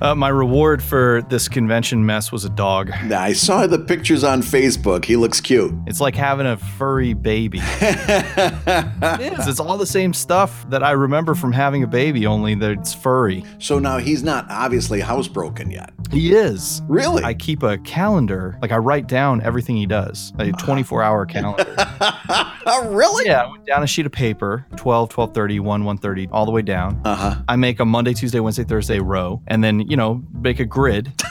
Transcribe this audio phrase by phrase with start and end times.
[0.00, 2.90] Uh, my reward for this convention mess was a dog.
[2.90, 5.04] I saw the pictures on Facebook.
[5.04, 5.74] He looks cute.
[5.86, 7.60] It's like having a furry baby.
[7.80, 9.46] it is.
[9.46, 12.94] It's all the same stuff that I remember from having a baby, only that it's
[12.94, 13.44] furry.
[13.58, 15.92] So now he's not obviously housebroken yet.
[16.10, 16.82] He is.
[16.88, 17.24] Really?
[17.24, 18.58] I keep a calendar.
[18.62, 20.32] Like I write down everything he does.
[20.38, 21.64] A 24 hour calendar.
[22.68, 23.26] oh, really?
[23.26, 26.62] Yeah, I went down a sheet of paper, 12, 1230, 1, 130, all the way
[26.62, 27.00] down.
[27.04, 27.36] Uh-huh.
[27.48, 31.12] I make a Monday, Tuesday, Wednesday, Thursday row, and then, you know, make a grid.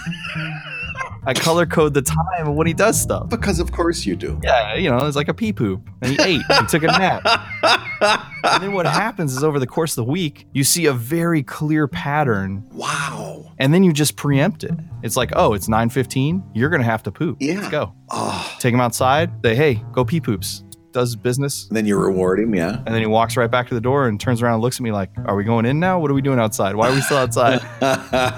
[1.27, 3.29] I color code the time when he does stuff.
[3.29, 4.39] Because of course you do.
[4.43, 5.81] Yeah, you know, it's like a pee poop.
[6.01, 6.41] And he ate.
[6.47, 7.23] he took a nap.
[8.43, 11.41] and then what happens is over the course of the week, you see a very
[11.41, 12.63] clear pattern.
[12.71, 13.53] Wow.
[13.57, 14.75] And then you just preempt it.
[15.01, 16.43] It's like, oh, it's 9:15.
[16.53, 17.37] You're gonna have to poop.
[17.39, 17.55] Yeah.
[17.55, 17.93] Let's go.
[18.09, 18.55] Oh.
[18.59, 19.31] Take him outside.
[19.43, 20.63] Say, hey, go pee poops.
[20.95, 21.67] Does business.
[21.67, 22.77] And then you reward him, yeah.
[22.85, 24.81] And then he walks right back to the door and turns around and looks at
[24.81, 25.99] me like, Are we going in now?
[25.99, 26.75] What are we doing outside?
[26.75, 27.59] Why are we still outside?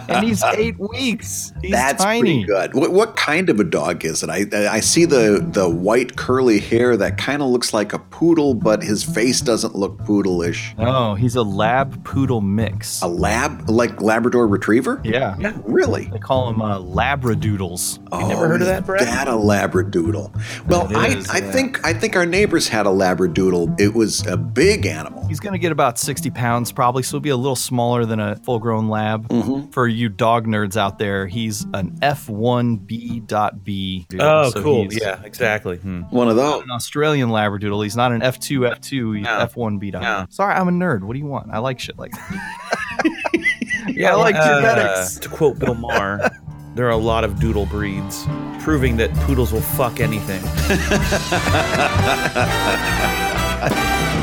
[0.10, 1.54] and he's eight weeks.
[1.62, 2.22] He's That's tiny.
[2.22, 2.74] pretty good.
[2.74, 4.30] What, what kind of a dog is it?
[4.32, 8.54] I I see the the white curly hair that kind of looks like a poodle,
[8.56, 10.76] but his face doesn't look poodle-ish.
[10.78, 13.02] No, he's a lab poodle mix.
[13.04, 15.00] A lab like Labrador Retriever?
[15.04, 15.36] yeah.
[15.40, 16.06] Yeah, Really?
[16.06, 18.00] They call him uh, labradoodles.
[18.12, 19.02] Oh, never heard of that, Brad?
[19.06, 20.68] That a labradoodle.
[20.68, 21.06] Well, It I,
[21.38, 21.52] I yeah.
[21.52, 23.78] think I think our neighbors had a labradoodle.
[23.78, 25.28] It was a big animal.
[25.28, 28.22] He's going to get about 60 pounds probably, so he'll be a little smaller than
[28.22, 29.28] a full grown lab.
[29.28, 29.72] Mm-hmm.
[29.72, 33.26] For you dog nerds out there, he's an F1B.B.
[34.08, 34.22] dude.
[34.22, 34.88] Oh, So cool.
[34.94, 35.76] Yeah, exactly.
[35.76, 36.04] Hmm.
[36.04, 36.64] One of those.
[36.64, 37.84] An Australian Labradoodle.
[37.84, 39.46] He's not an F2, F2, he's No.
[39.46, 39.92] F1B.B.
[39.92, 40.26] No.
[40.30, 41.02] Sorry, I'm a nerd.
[41.02, 41.50] What do you want?
[41.52, 43.04] I like shit like that.
[43.90, 45.18] yeah, I like uh, genetics.
[45.20, 46.30] To quote Bill Maher,
[46.78, 48.28] there are a lot of doodle breeds,
[48.60, 50.44] proving that poodles will fuck anything.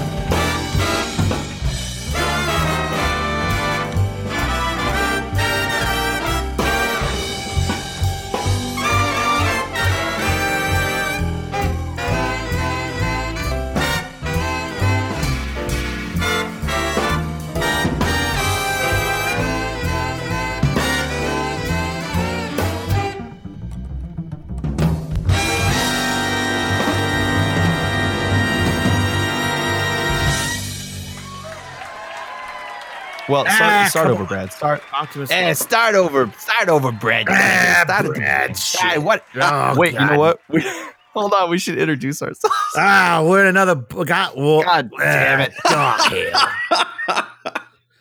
[33.33, 34.27] Well, start, Ah, start over, on.
[34.27, 34.51] Brad.
[34.53, 34.83] Start.
[34.93, 35.31] Optimus.
[35.31, 36.31] Eh, start over.
[36.37, 37.25] Start over, Brad.
[37.29, 38.79] Ah, gotta Brad, shit.
[38.83, 39.25] Ah, what?
[39.41, 40.39] Oh, Wait, you know what?
[40.49, 40.63] We,
[41.13, 41.49] hold on.
[41.49, 42.55] We should introduce ourselves.
[42.77, 43.73] Ah, we're in another.
[43.75, 45.53] God, well, God damn it.
[45.65, 46.29] Oh,
[46.69, 47.25] hell.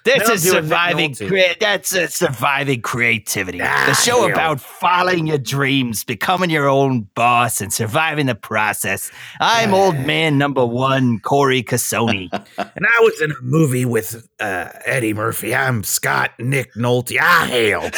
[0.04, 1.10] This is do it, Nick surviving.
[1.12, 1.28] Nolte.
[1.28, 3.60] Crea- that's a surviving creativity.
[3.62, 4.30] Ah, the show hell.
[4.32, 9.10] about following your dreams, becoming your own boss, and surviving the process.
[9.40, 12.30] I'm old man number one, Cory Casoni.
[12.74, 15.54] And I was in a movie with uh, Eddie Murphy.
[15.54, 17.18] I'm Scott Nick Nolte.
[17.20, 17.90] Ah, hell.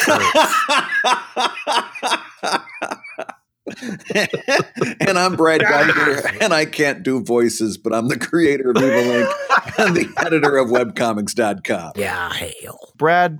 [4.13, 8.89] and I'm Brad Guigar, and I can't do voices, but I'm the creator of Evil
[8.89, 9.33] Inc.
[9.79, 11.93] and the editor of webcomics.com.
[11.95, 12.93] yeah, hell.
[12.95, 13.39] Brad,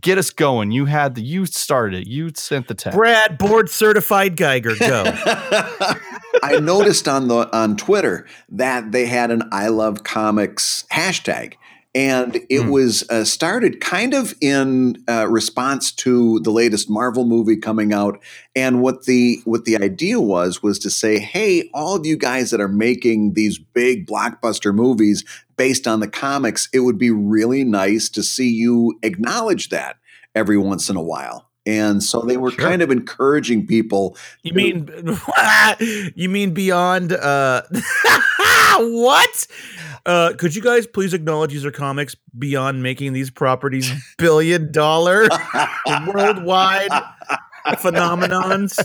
[0.00, 0.70] get us going.
[0.70, 1.22] You had the.
[1.22, 2.06] You started it.
[2.06, 2.96] You sent the text.
[2.96, 5.04] Brad, board certified Guigar, go.
[6.42, 11.54] I noticed on the on Twitter that they had an I love comics hashtag.
[11.94, 12.70] And it Hmm.
[12.70, 18.20] was uh, started kind of in uh, response to the latest Marvel movie coming out,
[18.54, 22.50] and what the what the idea was was to say, "Hey, all of you guys
[22.50, 25.24] that are making these big blockbuster movies
[25.56, 29.96] based on the comics, it would be really nice to see you acknowledge that
[30.34, 34.88] every once in a while." And so they were kind of encouraging people You mean
[36.14, 37.62] you mean beyond uh
[38.78, 39.46] what?
[40.06, 45.28] Uh could you guys please acknowledge these are comics beyond making these properties billion dollar
[46.06, 46.90] worldwide
[47.66, 48.78] phenomenons?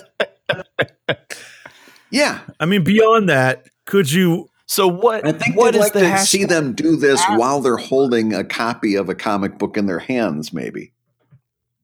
[2.11, 5.25] Yeah, I mean beyond that, could you So what?
[5.25, 6.25] I think what they'd like the to hashtag?
[6.27, 9.99] see them do this while they're holding a copy of a comic book in their
[9.99, 10.93] hands, maybe.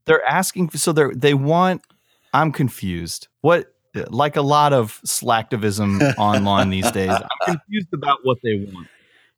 [0.05, 1.81] they're asking so they they want
[2.33, 3.73] i'm confused what
[4.09, 8.87] like a lot of slacktivism online these days i'm confused about what they want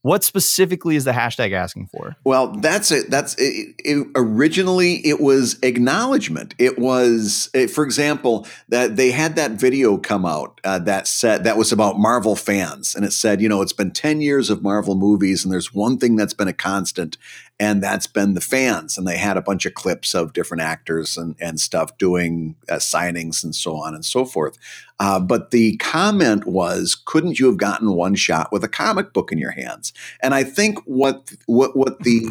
[0.04, 3.12] what specifically is the hashtag asking for Well, that's it.
[3.12, 6.56] That's it, it, originally it was acknowledgement.
[6.58, 11.44] It was, eh, for example, that they had that video come out uh, that said
[11.44, 14.64] that was about Marvel fans, and it said, you know, it's been ten years of
[14.64, 17.18] Marvel movies, and there's one thing that's been a constant,
[17.62, 18.98] and that's been the fans.
[18.98, 22.76] And they had a bunch of clips of different actors and and stuff doing uh,
[22.78, 24.58] signings and so on and so forth.
[25.00, 29.32] Uh, but the comment was, couldn't you have gotten one shot with a comic book
[29.32, 29.94] in your hands?
[30.24, 32.22] And I think what what what the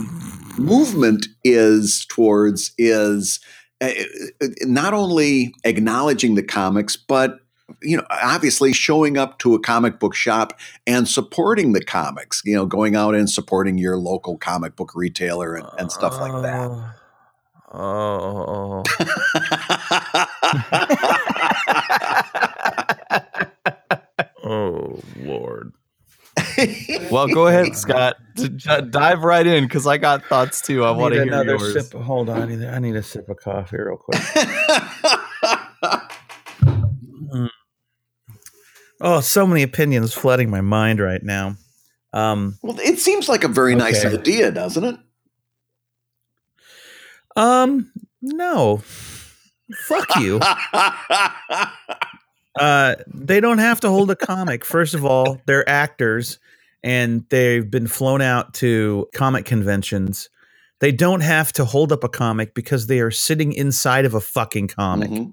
[0.59, 3.39] movement is towards is
[3.81, 3.93] uh,
[4.63, 7.39] not only acknowledging the comics, but
[7.83, 12.43] you know, obviously showing up to a comic book shop and supporting the comics.
[12.45, 16.43] You know, going out and supporting your local comic book retailer and, and stuff like
[16.43, 16.95] that.
[17.73, 18.83] Oh.
[18.85, 18.85] oh,
[24.45, 25.73] oh Lord.
[27.11, 28.17] Well, go ahead, Scott.
[28.37, 30.85] D- d- dive right in because I got thoughts too.
[30.85, 31.89] I, want to hear another yours.
[31.89, 32.01] sip.
[32.01, 34.21] Hold on, I need a sip of coffee real quick.
[39.01, 41.57] Oh, so many opinions flooding my mind right now.
[42.13, 44.97] Um, well, it seems like a very nice idea, doesn't it?
[47.37, 48.83] um, no,
[49.87, 50.41] fuck you.
[52.59, 54.65] Uh, they don't have to hold a comic.
[54.65, 56.41] First of all, they're actors
[56.83, 60.29] and they've been flown out to comic conventions.
[60.81, 64.21] They don't have to hold up a comic because they are sitting inside of a
[64.21, 65.33] fucking comic, Mhm.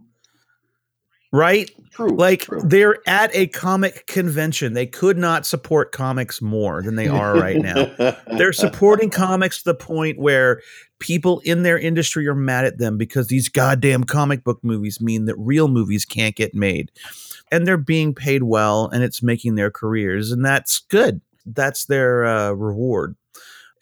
[1.32, 1.70] Right?
[1.92, 2.16] True.
[2.16, 2.62] Like true.
[2.64, 4.74] they're at a comic convention.
[4.74, 7.92] They could not support comics more than they are right now.
[8.38, 10.62] They're supporting comics to the point where
[11.00, 15.26] people in their industry are mad at them because these goddamn comic book movies mean
[15.26, 16.92] that real movies can't get made.
[17.52, 20.32] And they're being paid well and it's making their careers.
[20.32, 21.22] And that's good.
[21.46, 23.16] That's their uh, reward.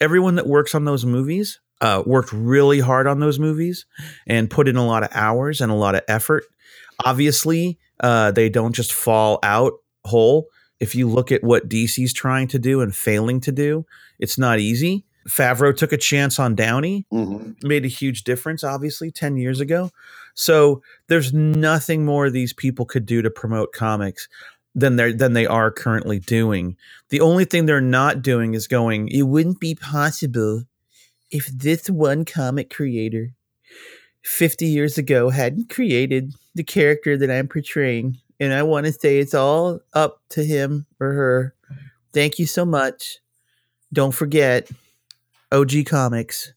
[0.00, 3.86] Everyone that works on those movies uh, worked really hard on those movies
[4.26, 6.44] and put in a lot of hours and a lot of effort.
[7.04, 10.48] Obviously, uh, they don't just fall out whole.
[10.80, 13.86] If you look at what DC's trying to do and failing to do,
[14.18, 15.04] it's not easy.
[15.28, 17.56] Favreau took a chance on Downey, Mhm.
[17.64, 19.90] made a huge difference, obviously, 10 years ago.
[20.34, 24.28] So there's nothing more these people could do to promote comics
[24.74, 26.76] than they than they are currently doing.
[27.08, 30.64] The only thing they're not doing is going, it wouldn't be possible
[31.30, 33.30] if this one comic creator
[34.26, 38.18] 50 years ago hadn't created the character that I'm portraying.
[38.40, 41.54] And I want to say it's all up to him or her.
[42.12, 43.18] Thank you so much.
[43.92, 44.68] Don't forget
[45.52, 46.52] OG Comics.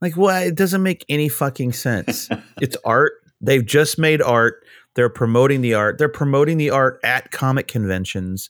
[0.00, 0.44] Like, why?
[0.44, 2.30] It doesn't make any fucking sense.
[2.62, 3.12] it's art.
[3.42, 4.64] They've just made art.
[4.94, 5.98] They're promoting the art.
[5.98, 8.48] They're promoting the art at comic conventions.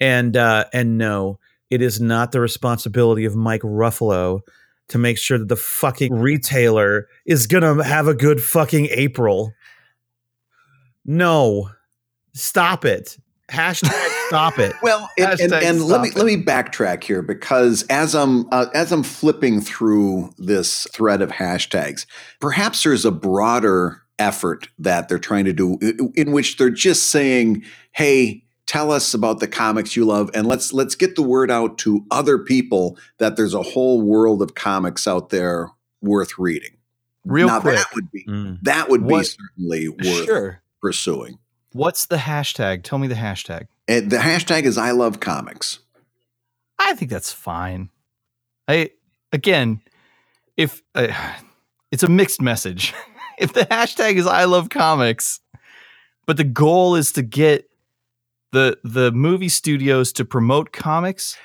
[0.00, 1.38] And uh, and no,
[1.68, 4.40] it is not the responsibility of Mike Ruffalo
[4.88, 9.52] to make sure that the fucking retailer is gonna have a good fucking April.
[11.04, 11.70] No,
[12.34, 13.18] stop it.
[13.48, 13.92] Hashtag
[14.26, 14.74] stop it.
[14.82, 18.66] Well, and, and, and let me stop let me backtrack here because as I'm uh,
[18.74, 22.06] as I'm flipping through this thread of hashtags,
[22.40, 25.78] perhaps there's a broader effort that they're trying to do
[26.16, 27.62] in which they're just saying,
[27.92, 31.78] "Hey, tell us about the comics you love, and let's let's get the word out
[31.78, 35.70] to other people that there's a whole world of comics out there
[36.02, 36.70] worth reading."
[37.24, 37.76] Real now quick.
[37.76, 38.58] that would be Mm.
[38.62, 40.62] that would be certainly worth Sure.
[40.80, 41.38] pursuing.
[41.72, 42.82] What's the hashtag?
[42.84, 43.66] Tell me the hashtag.
[43.88, 45.80] And the hashtag is I love comics.
[46.78, 47.90] I think that's fine.
[48.68, 48.90] I
[49.32, 49.80] again,
[50.56, 51.08] if uh,
[51.90, 52.94] it's a mixed message,
[53.38, 55.40] if the hashtag is I love comics,
[56.26, 57.68] but the goal is to get
[58.52, 61.36] the the movie studios to promote comics,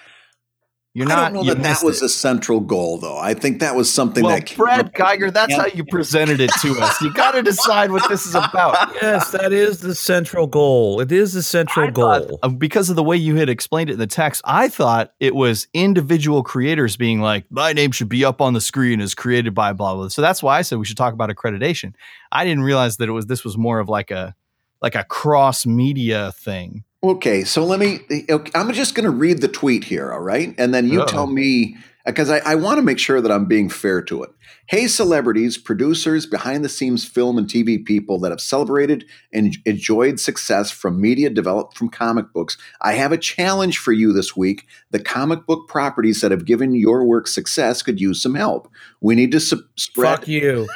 [0.93, 1.33] you're I not.
[1.33, 2.05] don't know that that was it.
[2.05, 3.17] a central goal, though.
[3.17, 5.31] I think that was something well, that came Brad Guigar.
[5.31, 6.99] That's how you presented it to us.
[7.01, 8.93] You got to decide what this is about.
[9.01, 10.99] Yes, that is the central goal.
[10.99, 12.39] It is the central I goal.
[12.43, 15.33] uh, because of the way you had explained it in the text, I thought it
[15.33, 19.53] was individual creators being like, my name should be up on the screen as created
[19.53, 20.09] by blah blah.
[20.09, 21.93] So that's why I said we should talk about accreditation.
[22.33, 24.35] I didn't realize that it was this was more of like a
[24.81, 26.83] like a cross media thing.
[27.03, 28.01] Okay, so let me.
[28.29, 30.53] okay, I'm just going to read the tweet here, all right?
[30.57, 31.07] And then you Uh-oh.
[31.07, 31.27] tell oh.
[31.27, 34.29] me, because I, I want to make sure that I'm being fair to it.
[34.67, 39.03] Hey, celebrities, producers, behind the scenes film and TV people that have celebrated
[39.33, 42.57] and enjoyed success from media developed from comic books.
[42.79, 44.67] I have a challenge for you this week.
[44.91, 48.69] The comic book properties that have given your work success could use some help.
[49.01, 50.19] We need to su- spread.
[50.19, 50.69] Fuck you.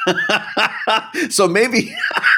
[1.29, 1.96] so maybe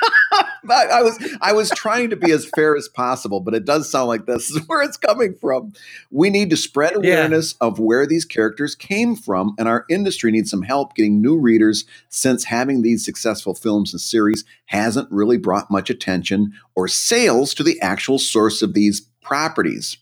[0.70, 3.90] I, I was I was trying to be as fair as possible, but it does
[3.90, 5.74] sound like this is where it's coming from.
[6.12, 7.14] We need to spread Yeah.
[7.14, 11.38] awareness of where these characters came from, and our industry needs some help getting new
[11.38, 17.54] readers since having these successful films and series hasn't really brought much attention or sales
[17.54, 19.98] to the actual source of these properties.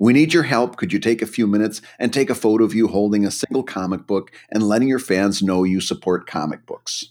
[0.00, 0.76] We need your help.
[0.76, 3.62] Could you take a few minutes and take a photo of you holding a single
[3.62, 7.10] comic book and letting your fans know you support comic books?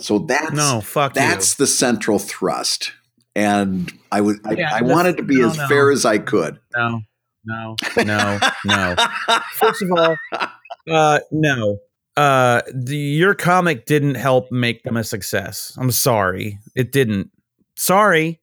[0.00, 2.92] So that's No, fuck that's the central thrust.
[3.36, 5.68] And I was I, Yeah, I wanted to be no, as no.
[5.68, 6.58] fair as I could.
[6.76, 7.00] No,
[7.44, 8.96] no, no, no.
[9.54, 10.16] First of all,
[10.90, 11.78] Uh, no.
[12.16, 15.72] Uh, the, your comic didn't help make them a success.
[15.78, 17.30] I'm sorry, it didn't.
[17.76, 18.40] Sorry.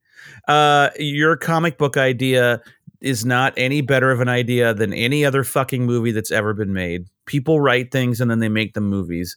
[0.48, 2.62] Uh, your comic book idea
[3.02, 6.74] is not any better of an idea than any other fucking movie that's ever been
[6.74, 7.06] made.
[7.26, 9.36] People write things and then they make them movies.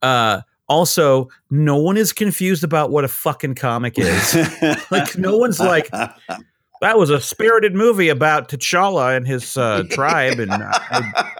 [0.00, 0.40] Uh,
[0.70, 4.36] also, no one is confused about what a fucking comic is.
[4.90, 10.38] like, no one's like, that was a spirited movie about T'Challa and his uh, tribe,
[10.38, 11.34] and I,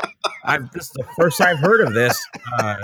[0.44, 2.20] I, this is the first I've heard of this.
[2.58, 2.76] Uh,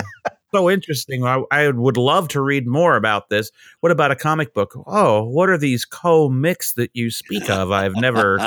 [0.54, 1.24] so interesting.
[1.24, 3.50] I, I, would love to read more about this.
[3.80, 4.72] What about a comic book?
[4.86, 7.72] Oh, what are these co-mix that you speak of?
[7.72, 8.38] I've never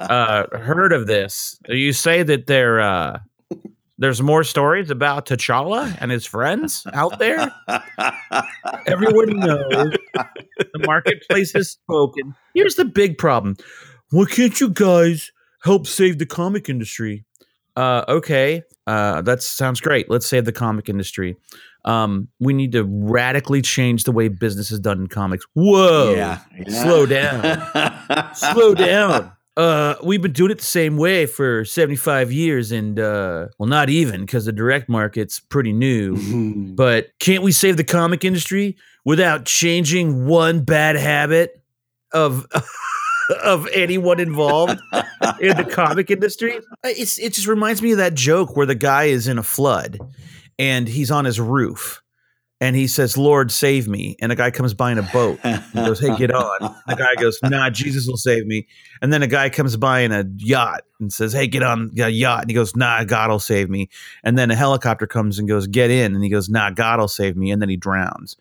[0.00, 1.60] uh, heard of this.
[1.68, 3.20] You say that they're uh,
[4.00, 7.54] there's more stories about T'Challa and his friends out there.
[8.86, 12.34] Everyone knows the marketplace has spoken.
[12.54, 13.56] Here's the big problem.
[14.10, 15.30] Why can't you guys
[15.62, 17.24] help save the comic industry?
[17.76, 20.10] Uh, okay, uh, that sounds great.
[20.10, 21.36] Let's save the comic industry.
[21.84, 25.46] Um, we need to radically change the way business is done in comics.
[25.54, 26.82] Whoa, Yeah, yeah.
[26.82, 29.32] slow down, slow down.
[29.60, 33.90] Uh, we've been doing it the same way for 75 years and uh well not
[33.90, 36.16] even because the direct market's pretty new.
[36.74, 41.62] But can't we save the comic industry without changing one bad habit
[42.10, 42.46] of
[43.44, 44.80] of anyone involved
[45.40, 46.58] in the comic industry?
[46.82, 49.98] It's, it just reminds me of that joke where the guy is in a flood
[50.58, 52.00] and he's on his roof
[52.60, 55.38] and he says lord save me and a guy comes by in a boat
[55.72, 58.66] he goes, "Hey, get on." The guy goes, "Nah, Jesus will save me."
[59.02, 62.08] And then a guy comes by in a yacht and says, "Hey, get on a
[62.08, 63.88] yacht." And he goes, "Nah, God will save me."
[64.24, 67.08] And then a helicopter comes and goes, "Get in." And he goes, "Nah, God will
[67.08, 68.36] save me." And then he drowns.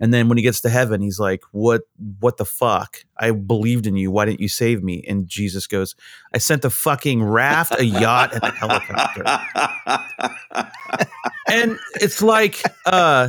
[0.00, 1.82] And then when he gets to heaven, he's like, "What?
[2.20, 2.98] What the fuck?
[3.18, 4.10] I believed in you.
[4.10, 5.94] Why didn't you save me?" And Jesus goes,
[6.34, 9.24] "I sent a fucking raft, a yacht, and a helicopter."
[11.48, 13.28] and it's like uh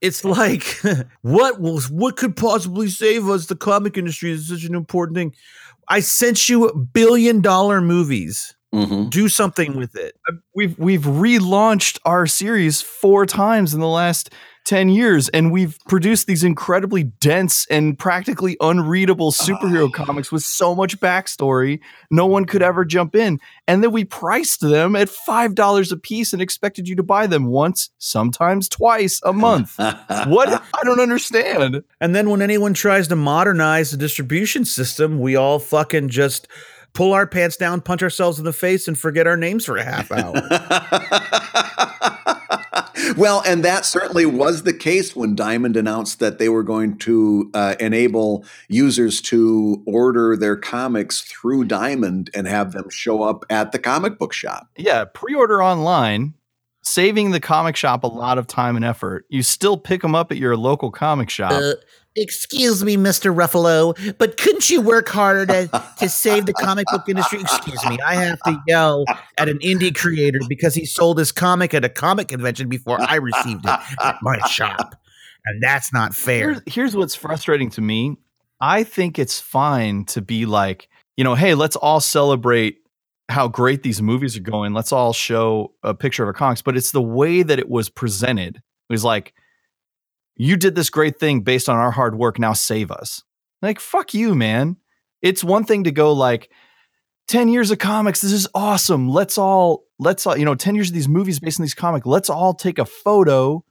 [0.00, 0.80] it's like
[1.22, 3.46] what will what could possibly save us?
[3.46, 5.34] The comic industry is such an important thing.
[5.88, 8.54] I sent you billion dollar movies.
[8.72, 9.10] Mhm.
[9.10, 10.14] do something with it.
[10.54, 14.30] We've we've relaunched our series four times in the last
[14.70, 20.04] 10 years and we've produced these incredibly dense and practically unreadable superhero ah.
[20.04, 23.40] comics with so much backstory no one could ever jump in.
[23.66, 27.46] And then we priced them at $5 a piece and expected you to buy them
[27.46, 29.76] once sometimes twice a month.
[29.76, 30.48] What?
[30.80, 31.82] I don't understand.
[32.00, 36.46] And then when anyone tries to modernize the distribution system we all fucking just
[36.92, 39.84] pull our pants down punch ourselves in the face and forget our names for a
[39.84, 40.32] half hour
[43.16, 47.50] well, and that certainly was the case when Diamond announced that they were going to
[47.54, 53.72] uh, enable users to order their comics through Diamond and have them show up at
[53.72, 54.68] the comic book shop.
[54.76, 56.34] yeah pre-order online
[56.82, 60.30] saving the comic shop a lot of time and effort you still pick them up
[60.32, 61.74] at your local comic shop Uh,
[62.16, 63.34] excuse me, Mr.
[63.34, 67.40] Ruffalo, but couldn't you work harder to, to save the comic book industry?
[67.40, 69.04] excuse me, I have to yell
[69.38, 73.16] at an indie creator because he sold his comic at a comic convention before I
[73.16, 74.94] received it at my shop.
[75.46, 76.52] And that's not fair.
[76.52, 78.16] Here's, here's what's frustrating to me.
[78.60, 82.76] I think it's fine to be like, you know, hey, let's all celebrate
[83.30, 84.74] how great these movies are going.
[84.74, 86.60] Let's all show a picture of our comics.
[86.60, 88.56] But it's the way that it was presented.
[88.56, 89.32] It was like,
[90.40, 92.38] you did this great thing based on our hard work.
[92.38, 93.22] Now save us.
[93.60, 94.78] Like, fuck you, man.
[95.20, 96.50] It's one thing to go like,
[97.28, 98.22] 10 years of comics.
[98.22, 99.06] This is awesome.
[99.06, 102.06] Let's all, let's all, you know, 10 years of these movies based on these comics.
[102.06, 103.62] Let's all take a photo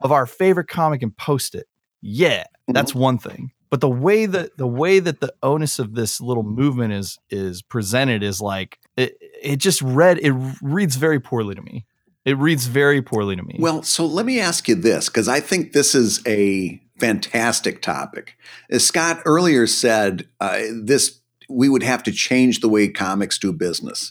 [0.00, 1.68] of our favorite comic and post it.
[2.00, 2.72] Yeah, mm-hmm.
[2.72, 3.52] that's one thing.
[3.70, 7.60] But the way that the way that the onus of this little movement is is
[7.60, 11.84] presented is like it, it just read it reads very poorly to me.
[12.28, 13.56] It reads very poorly to me.
[13.58, 18.36] Well, so let me ask you this because I think this is a fantastic topic.
[18.68, 23.50] As Scott earlier said, uh, this we would have to change the way comics do
[23.50, 24.10] business.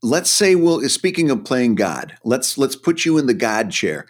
[0.00, 4.06] Let's say, well, speaking of playing God, let's let's put you in the God chair.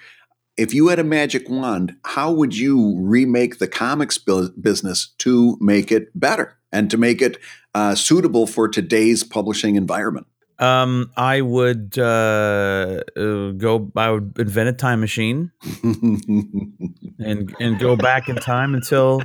[0.59, 5.57] If you had a magic wand, how would you remake the comics bu- business to
[5.63, 7.39] make it better and to make it
[7.75, 10.27] uh, suitable for today's publishing environment?
[10.61, 13.91] Um, I would uh, uh, go.
[13.97, 15.53] I would invent a time machine
[15.83, 19.23] and and go back in time until.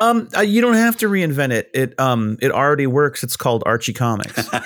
[0.00, 1.70] Um, uh, you don't have to reinvent it.
[1.72, 3.24] It um, it already works.
[3.24, 4.48] It's called Archie Comics.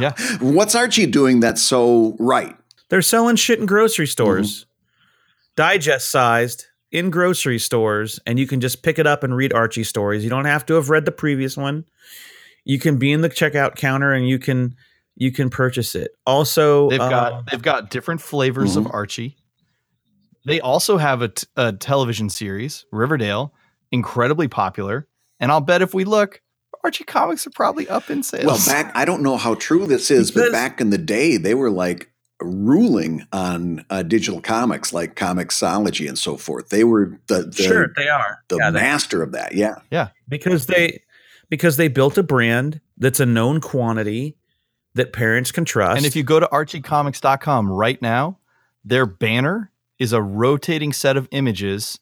[0.00, 0.14] Yeah.
[0.40, 2.56] What's Archie doing that's so right?
[2.88, 4.66] They're selling shit in grocery stores,
[5.56, 9.84] digest sized in grocery stores, and you can just pick it up and read Archie
[9.84, 10.24] stories.
[10.24, 11.84] You don't have to have read the previous one.
[12.64, 14.76] You can be in the checkout counter and you can
[15.14, 16.12] you can purchase it.
[16.26, 18.94] Also, They've uh, got they've got different flavors of Mhm.
[18.94, 19.36] Archie.
[20.44, 23.54] They also have a, t- a television series, Riverdale,
[23.92, 25.06] incredibly popular.
[25.38, 26.40] And I'll bet if we look,
[26.82, 28.46] Archie comics are probably up in sales.
[28.46, 31.54] Well, back I don't know how true this is, but back in the day, they
[31.54, 32.08] were like
[32.40, 36.70] ruling on uh, digital comics, like Comixology and so forth.
[36.70, 38.38] They were the the, sure they are.
[38.48, 39.54] the Yeah, master of that.
[39.54, 41.02] Yeah, yeah, because they
[41.50, 44.36] because they built a brand that's a known quantity
[44.94, 45.96] that parents can trust.
[45.96, 48.38] and if you go to archiecomics.com right now,
[48.84, 51.98] their banner is a rotating set of images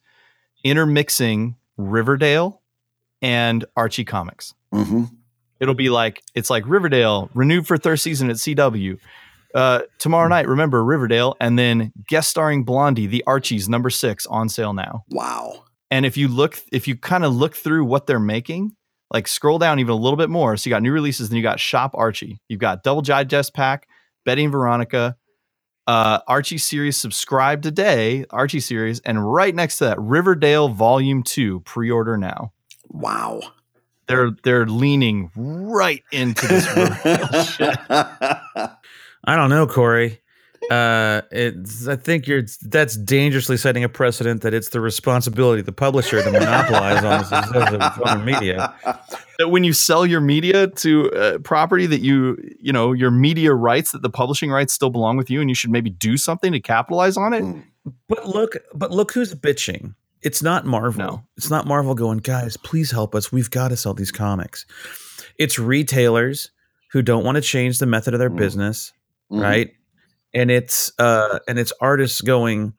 [0.64, 2.60] intermixing Riverdale
[3.22, 4.54] and Archie Comics.
[4.72, 5.04] hmm
[5.58, 8.98] It'll be like it's like Riverdale renewed for third season at CW.
[9.54, 14.48] Uh, tomorrow night, remember Riverdale, and then guest starring Blondie, the Archies number six on
[14.48, 15.04] sale now.
[15.10, 15.64] wow.
[15.90, 18.76] And if you look, if you kind of look through what they're making,
[19.10, 20.56] like scroll down even a little bit more.
[20.56, 23.88] So you got new releases, then you got Shop Archie, you've got Double Digest Pack,
[24.24, 25.16] Betty and Veronica,
[25.86, 31.60] uh, Archie series subscribe today, Archie series, and right next to that, Riverdale Volume Two,
[31.60, 32.52] pre-order now.
[32.88, 33.40] Wow.
[34.06, 36.64] They're they're leaning right into this.
[37.54, 37.76] Shit.
[37.88, 40.20] I don't know, Cory.
[40.70, 45.66] Uh, it's I think you're that's dangerously setting a precedent that it's the responsibility of
[45.66, 48.74] the publisher to monopolize on the success of other media.
[49.38, 53.54] that when you sell your media to a property that you you know your media
[53.54, 56.52] rights that the publishing rights still belong with you and you should maybe do something
[56.52, 57.64] to capitalize on it Mm.
[58.08, 59.94] But look, but look who's bitching.
[60.20, 60.98] It's not Marvel.
[61.02, 61.22] No.
[61.38, 63.32] It's not Marvel going, guys, please help us.
[63.32, 64.66] We've got to sell these comics.
[65.38, 66.50] It's retailers
[66.92, 68.36] who don't want to change the method of their Mm.
[68.36, 68.92] business,
[69.32, 69.42] Mhm.
[69.42, 69.72] right?
[70.32, 72.74] And it's uh and it's artists going,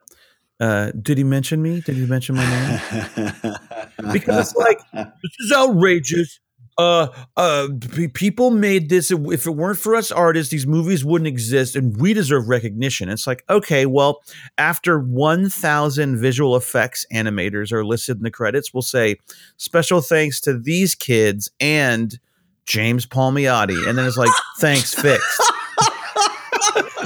[0.59, 1.81] uh, did he mention me?
[1.81, 3.55] Did he mention my name?
[4.13, 6.39] Because it's like, this is outrageous.
[6.77, 7.67] Uh, uh,
[8.13, 9.11] people made this.
[9.11, 13.09] If it weren't for us artists, these movies wouldn't exist, and we deserve recognition.
[13.09, 14.21] It's like, okay, well,
[14.57, 19.17] after 1,000 visual effects animators are listed in the credits, we'll say
[19.57, 22.19] special thanks to these kids and
[22.65, 25.50] James Palmiotti, and then it's like, thanks, fixed.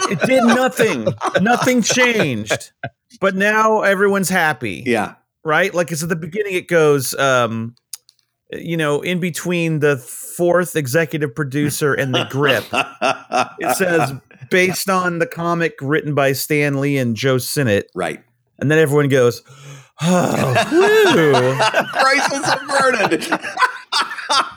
[0.10, 1.08] It did nothing.
[1.42, 2.72] Nothing changed.
[3.20, 5.16] But now everyone's happy yeah.
[5.44, 5.74] right?
[5.74, 7.76] Like it's at the beginning, it goes, um,
[8.52, 12.66] you know, in between the fourth executive producer and the grip.
[13.60, 14.14] It says
[14.50, 18.24] based on the comic written by Stan Lee and Joe Sinnott, right.
[18.60, 19.42] and then everyone goes,
[20.02, 20.54] "Oh,
[21.94, 23.40] Crisis averted.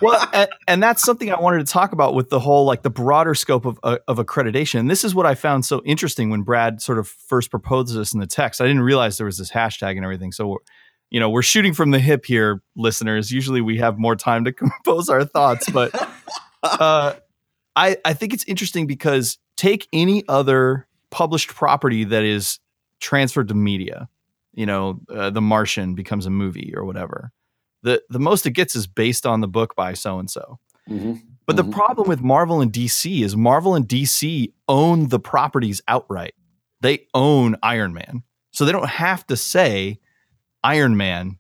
[0.01, 2.91] Well and, and that's something i wanted to talk about with the whole like the
[2.91, 4.81] broader scope of, uh, of accreditation.
[4.81, 8.13] And this is what i found so interesting when brad sort of first proposed this
[8.13, 8.61] in the text.
[8.61, 10.33] I didn't realize there was this hashtag and everything.
[10.33, 10.59] So
[11.11, 13.31] you know we're shooting from the hip here listeners.
[13.31, 15.95] Usually we have more time to compose our thoughts but
[16.63, 17.15] uh,
[17.77, 22.59] I, I think it's interesting because take any other published property that is
[23.01, 24.09] transferred to media
[24.53, 27.33] you know uh, the martian becomes a movie or whatever
[27.83, 30.59] the the most it gets is based on the book by so and so.
[31.47, 31.73] But the Mhm.
[31.73, 36.35] problem with Marvel and DC is Marvel and DC own the properties outright.
[36.81, 38.23] They own Iron Man.
[38.53, 39.99] So they don't have to say
[40.65, 41.39] Iron Man,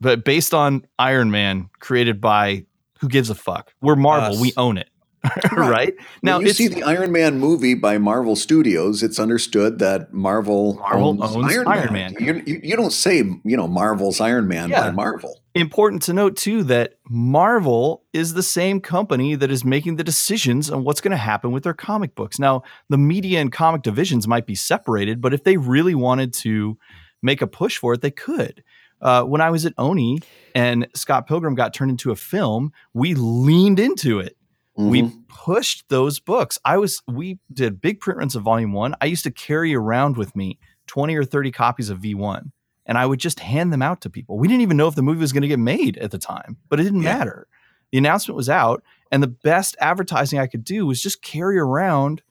[0.00, 2.66] but based on Iron Man created by
[3.00, 3.74] who gives a fuck?
[3.82, 4.40] We're Marvel, Us.
[4.40, 4.88] we own it.
[5.52, 5.94] right?
[6.22, 9.02] Now, Now you see the Iron Man movie by Marvel Studios.
[9.02, 12.14] It's understood that Marvel, Marvel owns, owns Iron, Iron Man.
[12.14, 12.24] Man.
[12.24, 15.40] You, you, you don't say, you know, Marvel's Iron Man by Marvel.
[15.54, 20.70] important to note too that Marvel is the same company that is making the decisions
[20.70, 22.38] on what's going to happen with their comic books.
[22.38, 26.78] Now, the media and comic divisions might be separated, but if they really wanted to
[27.22, 28.62] make a push for it, they could.
[29.00, 30.20] Uh, when I was at Oni
[30.54, 34.36] and Scott Pilgrim got turned into a film, we leaned into it.
[34.76, 35.28] We Mhm.
[35.28, 36.58] pushed those books.
[36.64, 38.94] I was we did big print runs of volume one.
[39.00, 42.50] I used to carry around with me 20 or 30 copies of V1
[42.86, 44.36] and I would just hand them out to people.
[44.38, 46.56] We didn't even know if the movie was going to get made at the time,
[46.68, 47.18] but it didn't Yeah.
[47.18, 47.46] matter.
[47.92, 48.82] The announcement was out,
[49.12, 52.22] and the best advertising I could do was just carry around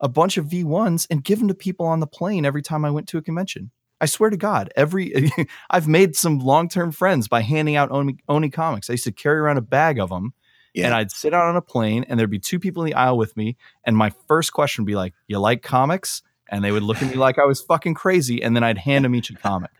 [0.00, 2.90] a bunch of V1s and give them to people on the plane every time I
[2.90, 3.70] went to a convention.
[4.00, 5.12] I swear to God, every
[5.70, 8.88] I've made some long term friends by handing out Oni, Oni comics.
[8.88, 10.34] I used to carry around a bag of them,
[10.74, 10.86] Yeah.
[10.86, 13.16] and I'd sit out on a plane, and there'd be two people in the aisle
[13.16, 16.82] with me, and my first question would be like, "You like comics?" And they would
[16.82, 19.34] look at me like I was fucking crazy, and then I'd hand them each a
[19.34, 19.70] comic.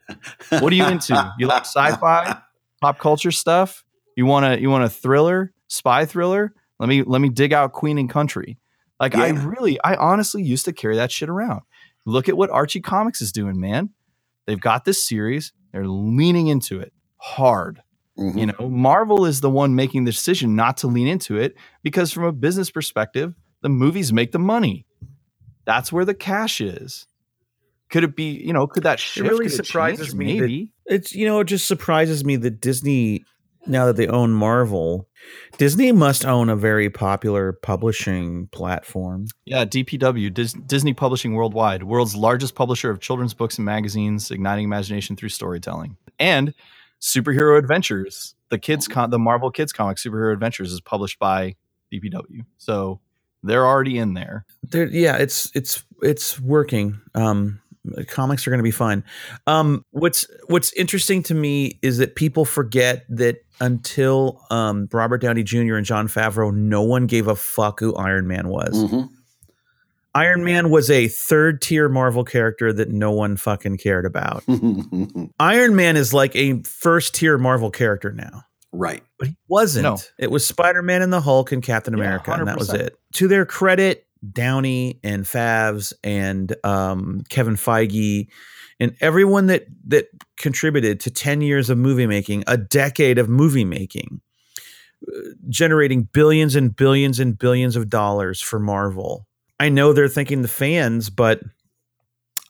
[0.50, 1.34] What are you into?
[1.38, 2.40] You like sci-fi,
[2.80, 3.84] pop culture stuff?
[4.16, 6.52] You want to you want a thriller, spy thriller?
[6.78, 8.58] Let me let me dig out Queen and Country.
[9.00, 11.62] Like I really, I honestly used to carry that shit around.
[12.04, 13.90] Look at what Archie Comics is doing, man.
[14.46, 15.52] They've got this series.
[15.72, 17.82] They're leaning into it hard.
[18.18, 18.38] Mhm.
[18.38, 22.12] You know, Marvel is the one making the decision not to lean into it because,
[22.12, 24.86] from a business perspective, The movies make the money.
[25.64, 27.06] That's where the cash is.
[27.90, 29.28] Could it be, you know, could that shift?
[29.28, 30.14] really it surprises change?
[30.18, 30.72] me Maybe.
[30.86, 33.24] It's you know, it just surprises me that Disney,
[33.66, 35.08] now that they own Marvel,
[35.58, 39.26] Disney must own a very popular publishing platform.
[39.44, 44.64] Yeah, DPW, Dis- Disney Publishing Worldwide, world's largest publisher of children's books and magazines, igniting
[44.64, 45.96] imagination through storytelling.
[46.20, 46.54] And
[47.00, 51.54] Superhero Adventures, the kids con- the Marvel Kids comic Superhero Adventures is published by
[51.92, 52.44] DPW.
[52.56, 53.00] So
[53.42, 54.44] they're already in there.
[54.62, 57.00] There, yeah, it's it's it's working.
[57.14, 57.60] Um,
[58.08, 59.04] comics are going to be fine.
[59.46, 65.42] Um, what's what's interesting to me is that people forget that until um, Robert Downey
[65.42, 65.76] Jr.
[65.76, 68.70] and Jon Favreau, no one gave a fuck who Iron Man was.
[68.84, 69.08] Mhm.
[70.18, 74.42] Iron Man was a third tier Marvel character that no one fucking cared about.
[75.38, 78.42] Iron Man is like a first tier Marvel character now.
[78.72, 79.02] right.
[79.18, 79.84] But he wasn't.
[79.84, 79.98] No.
[80.18, 82.96] It was Spider Man and the Hulk and Captain Yeah, America, and that was it.
[83.14, 88.26] To their credit, Downey and Favs and um, Kevin Feige
[88.80, 93.64] and everyone that that contributed to 10 years of movie making, a decade of movie
[93.64, 94.20] making,
[95.06, 99.27] uh, generating billions and billions and billions of dollars for Marvel.
[99.60, 101.40] I know they're thanking the fans, but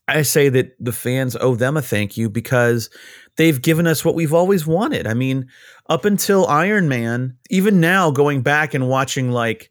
[0.06, 2.88] I say that the fans owe them a thank you because
[3.36, 5.06] they've given us what we've always wanted.
[5.06, 5.48] I mean,
[5.88, 9.70] up until Iron Man, even now going back and watching like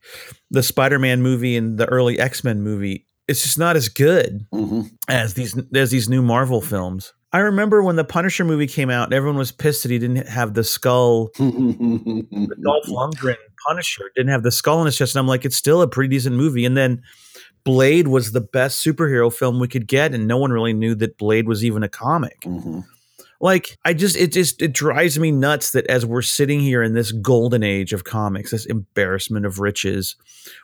[0.51, 4.89] the Spider-Man movie and the early X-Men movie, it's just not as good Mhm.
[5.09, 7.13] as these as these new Marvel films.
[7.33, 10.53] I remember when the Punisher movie came out, everyone was pissed that he didn't have
[10.53, 11.29] the skull.
[11.37, 13.35] The Dolph Lundgren
[13.67, 16.09] Punisher didn't have the skull in his chest, and I'm like, it's still a pretty
[16.15, 16.63] decent movie.
[16.63, 17.01] And then
[17.67, 21.17] Blade was the best superhero film we could get, and no one really knew that
[21.17, 22.83] Blade was even a comic Mhm.
[23.39, 26.93] like i just it just it drives me nuts that as we're sitting here in
[26.93, 30.15] this golden age of comics this embarrassment of riches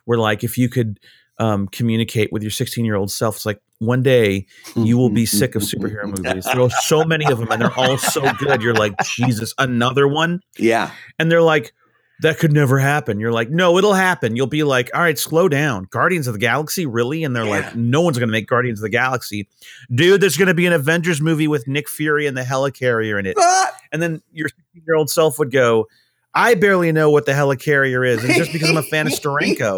[0.06, 1.00] where like if you could
[1.40, 5.26] um, communicate with your 16 year old self it's like one day you will be
[5.26, 8.62] sick of superhero movies there are so many of them and they're all so good
[8.64, 10.90] you're like jesus another one Yeah.
[11.20, 11.74] and they're like
[12.22, 15.50] that could never happen you're like no it'll happen you'll be like all right slow
[15.50, 17.50] down guardians of the galaxy really and they're Yeah.
[17.66, 19.50] like no one's going to make guardians of the galaxy
[19.94, 23.26] dude there's going to be an avengers movie with nick fury and the helicarrier in
[23.26, 23.72] it Ah!
[23.92, 25.88] and then your 16 year old self would go
[26.36, 29.78] i barely know what the helicarrier is and just because i'm a fan of Steranko.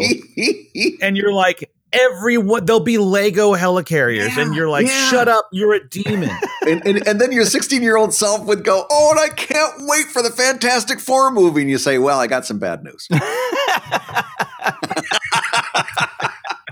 [1.02, 5.10] and you're like everyone there'll be lego helicarriers and you're like yeah.
[5.10, 6.30] shut up you're a demon
[6.66, 9.74] and, and, and then your 16 year old self would go, Oh, and I can't
[9.80, 11.62] wait for the Fantastic Four movie.
[11.62, 13.08] And you say, Well, I got some bad news.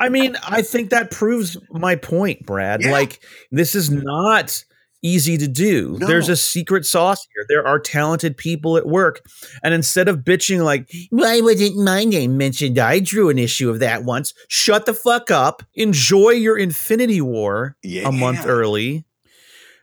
[0.01, 2.83] I mean, I think that proves my point, Brad.
[2.83, 2.91] Yeah.
[2.91, 4.65] Like, this is not
[5.05, 5.97] easy to do.
[6.01, 6.07] No.
[6.07, 7.45] There's a secret sauce here.
[7.49, 9.21] There are talented people at work.
[9.63, 12.79] And instead of bitching, like, why wasn't my name mentioned?
[12.79, 14.33] I drew an issue of that once.
[14.49, 15.63] Shut the fuck up.
[15.75, 18.09] Enjoy your Infinity War Yeah.
[18.09, 19.05] a month early.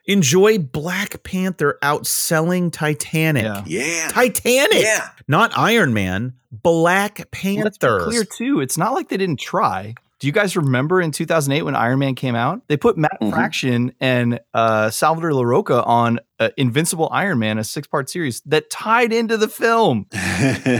[0.08, 3.44] Enjoy Black Panther outselling Titanic.
[3.44, 3.64] Yeah.
[3.68, 4.08] Yeah.
[4.10, 5.10] Titanic, Yeah.
[5.28, 6.34] not Iron Man.
[6.52, 8.00] Black Let's Panther.
[8.00, 8.60] be clear too.
[8.62, 9.94] It's not like they didn't try.
[10.22, 12.62] Do you guys remember in 2008 when Iron Man came out?
[12.68, 13.32] They put Matt Mhm.
[13.32, 19.12] Fraction and uh, Salvador Larroca on uh, Invincible Iron Man, a six-part series that tied
[19.14, 20.06] into the film.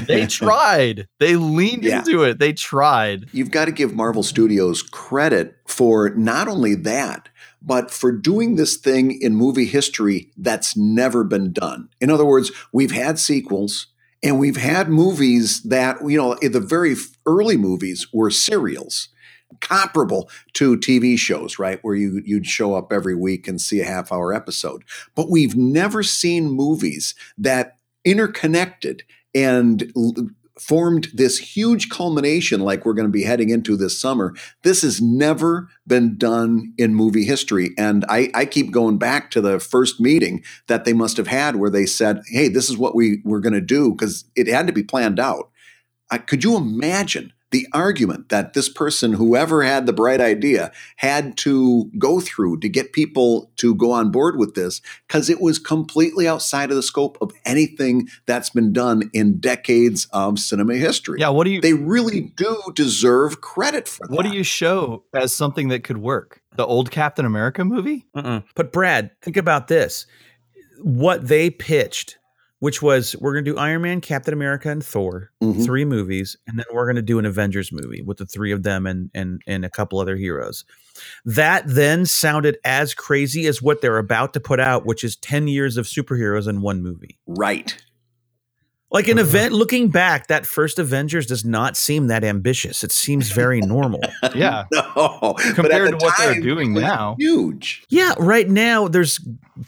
[0.08, 1.08] They tried.
[1.20, 2.00] They leaned Yeah.
[2.00, 2.38] into it.
[2.38, 3.26] They tried.
[3.32, 7.28] You've got to give Marvel Studios credit for not only that,
[7.64, 11.90] but for doing this thing in movie history that's never been done.
[12.00, 13.88] In other words, we've had sequels
[14.22, 19.10] and we've had movies that, you know, the very early movies were serials
[19.60, 21.80] comparable to TV shows, right?
[21.82, 24.84] Where you you'd show up every week and see a half hour episode.
[25.16, 30.14] But we've never seen movies that interconnected and l-
[30.60, 34.36] formed this huge culmination like we're going to be heading into this summer.
[34.62, 37.72] This has never been done in movie history.
[37.78, 41.56] And I, I keep going back to the first meeting that they must have had
[41.56, 44.68] where they said, hey, this is what we were going to do because it had
[44.68, 45.50] to be planned out.
[46.12, 51.38] I, could you imagine the argument that this person, whoever had the bright idea, had
[51.38, 54.82] to go through to get people to go on board with this?
[55.08, 60.08] Because it was completely outside of the scope of anything that's been done in decades
[60.12, 61.20] of cinema history.
[61.20, 61.30] Yeah.
[61.30, 61.62] What do you?
[61.62, 64.16] They really do deserve credit for that.
[64.16, 66.42] what do you show as something that could work?
[66.56, 68.06] The old Captain America movie?
[68.16, 68.42] Uh-uh.
[68.56, 70.06] But Brad, think about this.
[70.82, 72.18] What they pitched,
[72.62, 75.66] which was we're going to do Iron Man, Captain America, and Thor, Mhm.
[75.66, 78.64] three movies, and then we're going to do an Avengers movie with the three of
[78.64, 80.64] them and and and a couple other heroes.
[81.26, 85.48] That then sounded as crazy as what they're about to put out, which is 10
[85.48, 87.18] years of superheroes in one movie.
[87.26, 87.76] Right.
[88.94, 92.84] Like an event, looking back, that first Avengers does not seem that ambitious.
[92.84, 94.02] It seems very normal.
[94.36, 94.66] Yeah.
[94.74, 97.16] No, Compared the to what they're doing now.
[97.20, 97.86] huge.
[97.90, 99.20] yeah, right now there's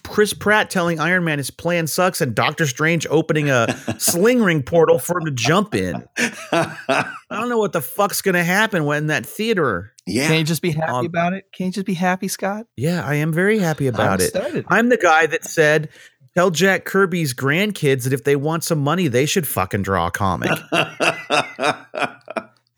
[0.03, 4.61] Chris Pratt telling Iron Man his plan sucks, and Doctor Strange opening a sling ring
[4.63, 6.07] portal for him to jump in.
[6.51, 9.93] I don't know what the fuck's gonna happen when that theater.
[10.05, 11.45] yeah, Can you just be happy Um, about it?
[11.53, 12.65] Can you just be happy, Scott?
[12.77, 14.35] Yeah, I am very happy about I'm it.
[14.35, 14.65] excited.
[14.69, 15.89] I'm the guy that said,
[16.35, 20.11] tell Jack Kirby's grandkids that if they want some money, they should fucking draw a
[20.11, 20.51] comic.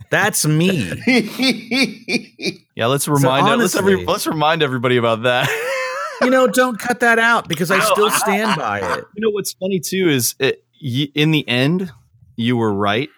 [0.09, 0.91] That's me.
[2.75, 5.49] Yeah, let's remind let's every, let's remind everybody about that.
[6.21, 9.03] You know, don't cut that out because I still stand by it.
[9.15, 11.91] you know what's funny too is it, y- in the end
[12.37, 13.09] you were right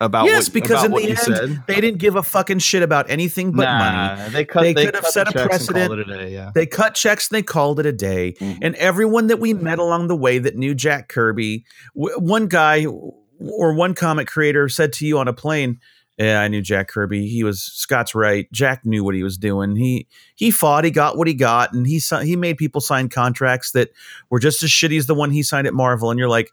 [0.00, 1.62] about yes, what, because about in what the end, said.
[1.66, 4.30] they didn't give a fucking shit about anything but money.
[4.30, 4.62] They cut.
[4.62, 6.00] They They, could have set a precedent.
[6.00, 6.32] a day.
[6.32, 6.52] Yeah.
[6.54, 8.34] They cut checks and they called it a day.
[8.40, 8.58] Mhm.
[8.62, 12.86] And everyone that we met along the way that knew Jack Kirby, w- one guy
[12.86, 15.78] or one comic creator said to you on a plane,
[16.18, 17.26] "Yeah, I knew Jack Kirby.
[17.28, 18.50] He was Scott's right.
[18.52, 19.76] Jack knew what he was doing.
[19.76, 20.84] He he fought.
[20.84, 23.90] He got what he got, and he he made people sign contracts that
[24.30, 26.52] were just as shitty as the one he signed at Marvel." And you're like.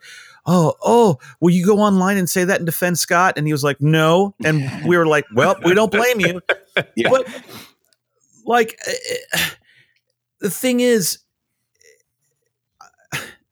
[0.50, 3.34] Oh, oh, will you go online and say that and defend Scott?
[3.38, 4.34] And he was like, no.
[4.46, 6.42] And we were like, well, we don't blame you.
[6.96, 7.10] Yeah.
[7.10, 7.28] But
[8.46, 9.40] like uh,
[10.40, 11.20] the thing is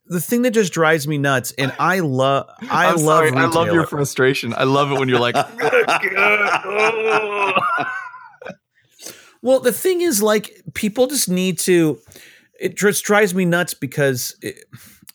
[0.08, 3.74] the thing that just drives me nuts and i love i I'm love I love
[3.74, 4.54] your frustration.
[4.56, 5.36] I love it when you're like,
[9.42, 12.00] well the thing is like people just need to
[12.60, 14.66] it just drives me nuts because it,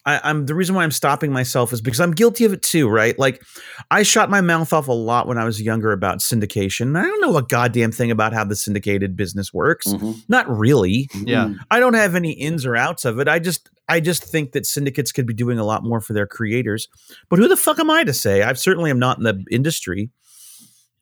[0.06, 2.88] I, I'm the reason why I'm stopping myself is because I'm guilty of it too,
[2.88, 3.18] right?
[3.18, 3.42] Like,
[3.90, 6.98] I shot my mouth off a lot when I was younger about syndication.
[6.98, 9.86] I don't know a goddamn thing about how the syndicated business works.
[9.88, 10.22] Mhm.
[10.28, 11.08] Not really.
[11.24, 13.28] yeah, I don't have any ins or outs of it.
[13.28, 16.26] I just I just think that syndicates could be doing a lot more for their
[16.26, 16.88] creators.
[17.28, 18.42] But who the fuck am I to say?
[18.42, 20.10] I certainly am not in the industry.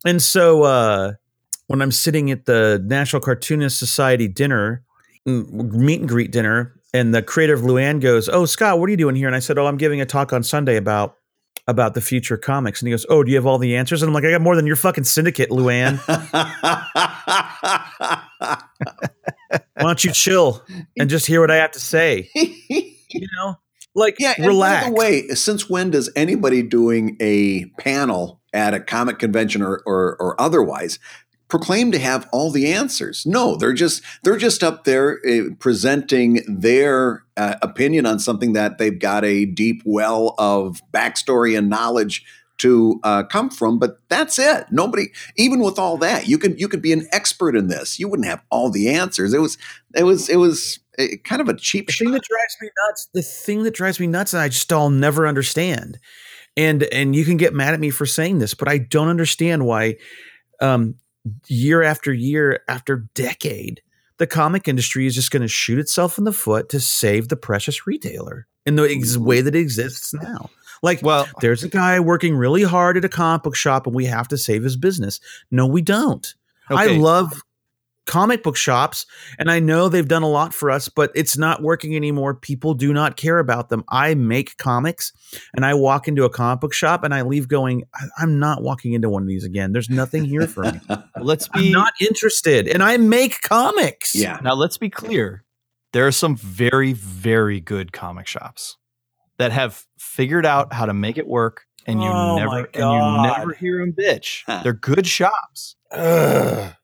[0.04, 1.12] And so uh
[1.68, 4.82] when I'm sitting at the National Cartoonist Society dinner,
[5.26, 8.96] meet and greet dinner, and the creator of Luann goes, "Oh, Scott, what are you
[8.96, 11.14] doing here?" And I said, "Oh, I'm giving a talk on Sunday about
[11.66, 14.08] about the future comics." And he goes, "Oh, do you have all the answers?" And
[14.08, 15.98] I'm like, "I got more than your fucking syndicate, Luann.
[19.74, 20.62] Why don't you chill
[20.98, 23.56] and just hear what I have to say?" You know,
[23.94, 24.84] like Yeah, relax.
[24.86, 29.82] by the way, since when does anybody doing a panel at a comic convention or,
[29.86, 30.98] or or otherwise
[31.48, 33.24] proclaim to have all the answers?
[33.26, 38.78] No, they're just they're just up there uh, presenting their uh, opinion on something that
[38.78, 42.24] they've got a deep well of backstory and knowledge
[42.58, 43.78] to uh, come from.
[43.78, 44.66] But that's it.
[44.70, 47.98] Nobody, even with all that, you could you could be an expert in this.
[47.98, 49.32] You wouldn't have all the answers.
[49.32, 49.58] It was
[49.94, 52.04] it was it was uh, kind of a cheap the shot.
[52.04, 54.90] thing that drives me nuts the thing that drives me nuts and i just i'll
[54.90, 55.98] never understand
[56.56, 59.64] and and you can get mad at me for saying this but i don't understand
[59.64, 59.96] why
[60.60, 60.96] um
[61.46, 63.82] year after year after decade
[64.18, 67.36] the comic industry is just going to shoot itself in the foot to save the
[67.36, 69.24] precious retailer in the ex- mm-hmm.
[69.24, 70.50] way that it exists now.
[70.82, 74.04] Like well, there's a guy working really hard at a comic book shop and we
[74.04, 75.18] have to save his business.
[75.50, 76.34] No we don't.
[76.70, 77.42] I love
[78.08, 79.06] comic book shops
[79.38, 82.34] and I know they've done a lot for us, but it's not working anymore.
[82.34, 83.84] People do not care about them.
[83.88, 85.12] I make comics
[85.54, 88.62] and I walk into a comic book shop and I leave going, "I- I'm not
[88.62, 89.72] walking into one of these again.
[89.72, 90.80] There's nothing here for me.
[91.20, 92.66] let's I'm be not interested.
[92.66, 94.14] And I make comics.
[94.16, 94.40] yeah.
[94.42, 94.54] now.
[94.54, 95.44] Let's be clear.
[95.92, 98.76] There are some very, very good comic shops
[99.38, 102.74] that have figured out how to make it work, and you Oh my never and
[102.74, 104.42] you never hear them bitch.
[104.46, 104.60] Huh.
[104.64, 105.76] They're good shops.
[105.92, 106.74] Ugh.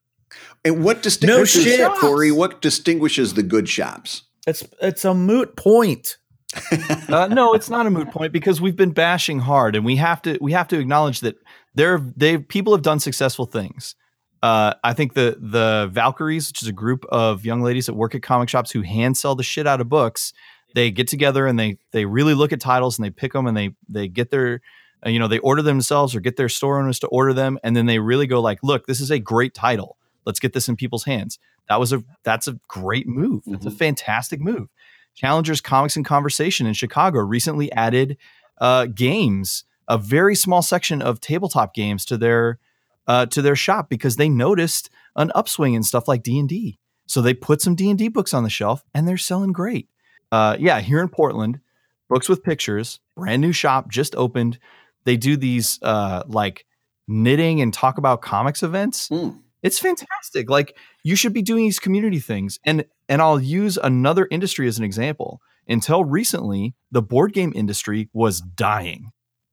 [0.64, 1.90] And what distinguishes shit.
[1.92, 2.32] Cory?
[2.32, 4.22] What distinguishes the good shops?
[4.46, 6.16] It's it's a moot point.
[7.08, 10.22] uh, no, it's not a moot point because we've been bashing hard, and we have
[10.22, 11.36] to we have to acknowledge that
[11.74, 13.94] there they people have done successful things.
[14.42, 18.14] Uh, I think the the Valkyries, which is a group of young ladies that work
[18.14, 20.32] at comic shops who hand sell the shit out of books,
[20.74, 23.56] they get together and they they really look at titles and they pick them and
[23.56, 24.60] they they get their
[25.04, 27.74] uh, you know they order themselves or get their store owners to order them and
[27.74, 29.96] then they really go like, look, this is a great title.
[30.26, 31.38] Let's get this in people's hands.
[31.68, 33.42] That was a that's a great move.
[33.46, 33.78] That's a Mhm.
[33.78, 34.68] fantastic move.
[35.14, 38.16] Challengers Comics and Conversation in Chicago recently added
[38.60, 42.58] uh, games, a very small section of tabletop games to their
[43.06, 46.78] uh, to their shop because they noticed an upswing in stuff like D and D.
[47.06, 49.88] So they put some D and D books on the shelf, and they're selling great.
[50.32, 51.60] Uh, yeah, here in Portland,
[52.08, 54.58] Books with Pictures, brand new shop just opened.
[55.04, 56.64] They do these uh, like
[57.06, 59.08] knitting and talk about comics events.
[59.08, 59.30] Hmm.
[59.64, 60.50] It's fantastic.
[60.50, 62.60] Like you should be doing these community things.
[62.64, 65.40] And and I'll use another industry as an example.
[65.68, 69.10] Until recently, the board game industry was dying.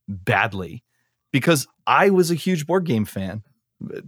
[0.08, 0.84] badly
[1.32, 3.44] because I was a huge board game fan.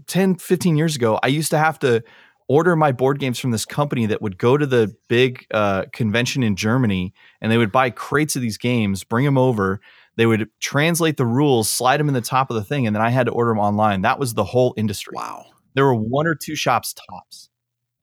[0.08, 2.04] 10, 15 years ago, I used to have to
[2.50, 6.44] order my board games from this company that would go to the big uh, convention
[6.44, 9.80] in Germany and they would buy crates of these games, bring them over.
[10.18, 13.02] They would translate the rules, slide them in the top of the thing, and then
[13.02, 14.02] I had to order them online.
[14.02, 15.13] That was the whole industry.
[15.16, 15.46] Wow.
[15.75, 17.49] There were one or two shops tops.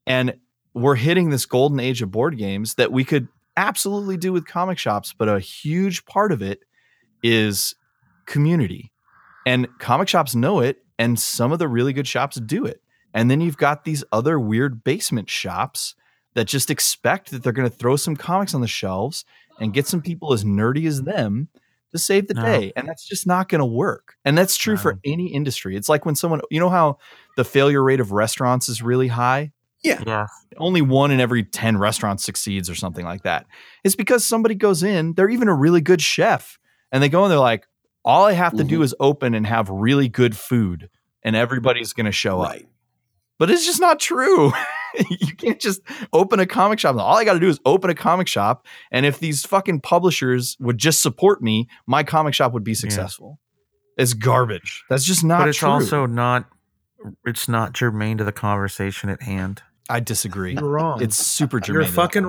[0.05, 0.35] And
[0.73, 4.77] we're hitting this golden age of board games that we could absolutely do with comic
[4.77, 6.61] shops, but a huge part of it
[7.23, 7.75] is
[8.25, 8.91] community.
[9.45, 12.81] And comic shops know it, and some of the really good shops do it.
[13.13, 15.95] And then you've got these other weird basement shops
[16.33, 19.25] that just expect that they're going to throw some comics on the shelves
[19.59, 21.49] and get some people as nerdy as them
[21.91, 22.41] to save the No.
[22.43, 22.73] day.
[22.75, 24.15] And that's just not going to work.
[24.25, 25.75] And that's true for any industry.
[25.75, 26.97] It's like when someone, you know, how
[27.37, 29.51] the failure rate of restaurants is really high?
[29.83, 30.27] Yeah.
[30.57, 33.47] only one in every 10 restaurants succeeds or something like that.
[33.83, 36.59] It's because somebody goes in, they're even a really good chef,
[36.91, 37.65] and they go and they're like,
[38.03, 38.83] all I have to do mm-hmm.
[38.83, 40.89] is open and have really good food,
[41.23, 42.57] and everybody's going to show up.
[43.39, 44.51] But it's just not true.
[45.09, 45.81] you can't just
[46.13, 46.95] open a comic shop.
[46.97, 50.57] All I got to do is open a comic shop, and if these fucking publishers
[50.59, 53.39] would just support me, my comic shop would be successful.
[53.97, 54.83] It's garbage.
[54.89, 55.69] That's just not but it's true.
[55.69, 56.47] also not.
[57.25, 59.63] It's not germane to the conversation at hand.
[59.89, 60.53] I disagree.
[60.53, 61.01] You're wrong.
[61.01, 61.81] It's super germane.
[61.81, 61.89] You're germane.
[61.89, 62.25] to the fucking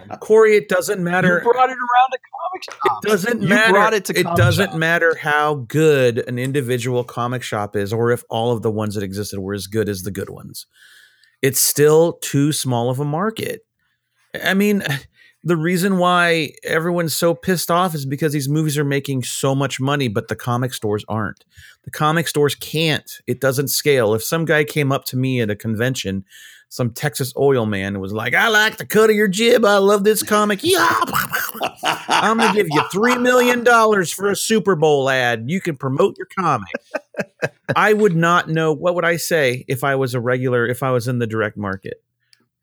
[0.00, 0.18] wrong.
[0.20, 0.56] Cory.
[0.56, 1.42] It doesn't matter.
[1.44, 3.04] You brought it around to comic shops.
[3.04, 3.72] It doesn't You matter.
[3.72, 4.78] brought it to it comic doesn't shops.
[4.78, 9.02] matter how good an individual comic shop is, or if all of the ones that
[9.04, 10.66] existed were as good as the good ones.
[11.42, 13.60] It's still too small of a market.
[14.42, 14.82] I mean,
[15.44, 19.80] the reason why everyone's so pissed off is because these movies are making so much
[19.80, 21.44] money, but the comic stores aren't.
[21.84, 23.10] The comic stores can't.
[23.26, 24.14] It doesn't scale.
[24.14, 26.24] If some guy came up to me at a convention,
[26.68, 29.64] some Texas oil man was like, I like the cut of your jib.
[29.64, 30.60] I love this comic.
[30.62, 30.86] Yeah.
[32.08, 35.44] I'm gonna give you three million dollars for a Super Bowl ad.
[35.46, 36.72] You can promote your comic.
[37.76, 40.90] I would not know what would I say if I was a regular, if I
[40.90, 42.02] was in the direct market.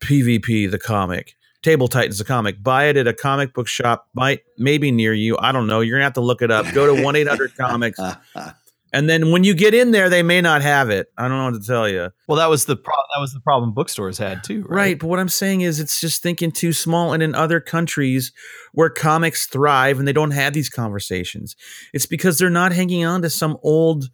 [0.00, 1.34] PvP the comic.
[1.62, 2.62] Table Titans the comic.
[2.62, 5.36] Buy it at a comic book shop, might maybe near you.
[5.38, 5.80] I don't know.
[5.80, 6.72] You're gonna have to look it up.
[6.72, 7.98] Go to one eight hundred comics,
[8.96, 11.08] and then when you get in there, they may not have it.
[11.18, 12.10] I don't know what to tell you.
[12.26, 14.76] Well, that was the pro- that was the problem bookstores had too, right?
[14.76, 14.98] Right.
[14.98, 17.12] But what I'm saying is it's just thinking too small.
[17.12, 18.32] And in other countries
[18.72, 21.54] where comics thrive and they don't have these conversations,
[21.92, 24.10] it's because they're not hanging on to some old.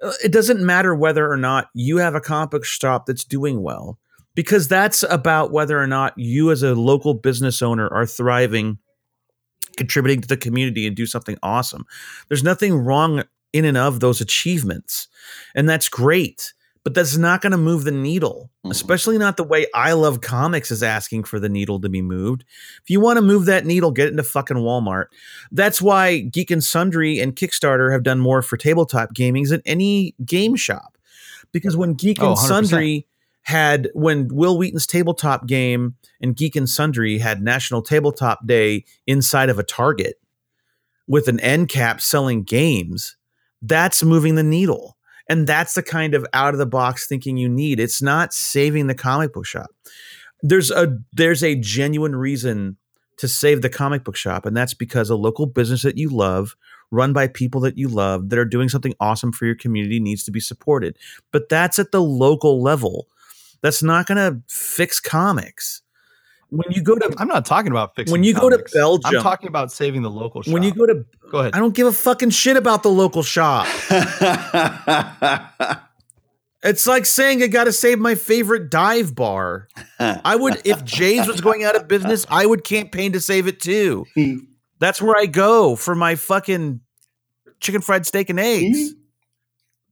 [0.00, 3.62] uh, It doesn't matter whether or not you have a comic book shop that's doing
[3.62, 3.98] well,
[4.34, 8.78] because that's about whether or not you as a local business owner are thriving,
[9.76, 11.84] contributing to the community and do something awesome.
[12.28, 13.24] There's nothing wrong
[13.54, 15.08] in and of those achievements.
[15.54, 18.70] And that's great but that's not going to move the needle, Mhm.
[18.70, 22.44] especially not the way I Love Comics is asking for the needle to be moved.
[22.82, 25.06] If you want to move that needle, get into fucking Walmart.
[25.50, 30.14] That's why Geek and Sundry and Kickstarter have done more for tabletop gaming than any
[30.26, 30.98] game shop.
[31.52, 32.66] Because when Geek Oh, and 100%.
[32.68, 33.06] Sundry
[33.44, 39.48] had, when Wil Wheaton's tabletop game and Geek and Sundry had National Tabletop Day inside
[39.48, 40.16] of a Target
[41.08, 43.16] with an end cap selling games,
[43.64, 44.96] that's moving the needle.
[45.28, 47.80] And that's the kind of out of the box thinking you need.
[47.80, 49.70] It's not saving the comic book shop.
[50.42, 52.76] There's a there's a genuine reason
[53.16, 56.56] to save the comic book shop, and that's because a local business that you love,
[56.90, 60.24] run by people that you love, that are doing something awesome for your community, needs
[60.24, 60.98] to be supported.
[61.32, 63.08] But that's at the local level.
[63.62, 65.80] That's not going to fix comics.
[66.56, 68.12] When you go to I'm not talking about fixing.
[68.12, 68.64] when you go to.
[68.72, 70.52] Belgium, I'm talking about saving the local shop.
[70.52, 71.54] when you go to, go ahead.
[71.54, 73.66] I don't give a fucking shit about the local shop.
[76.64, 79.68] It's like saying I got to save my favorite dive bar.
[80.00, 83.60] I would, if Jay's was going out of business, I would campaign to save it
[83.60, 84.06] too.
[84.78, 86.80] That's where I go for my fucking
[87.60, 88.78] chicken fried steak and eggs.
[88.78, 89.00] Mm-hmm.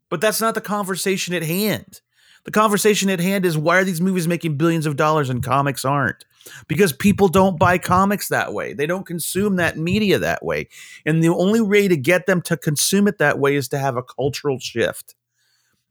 [0.09, 2.03] But that's not the conversation at hand.
[2.45, 5.87] The conversation at hand is why are these movies making billions of dollars and comics
[5.87, 6.27] aren't?
[6.69, 8.73] Because people don't buy comics that way.
[8.73, 10.69] They don't consume that media that way.
[11.07, 13.97] And the only way to get them to consume it that way is to have
[13.97, 15.15] a cultural shift.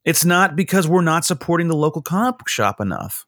[0.03, 3.25] It's not because we're not supporting the local comic shop enough.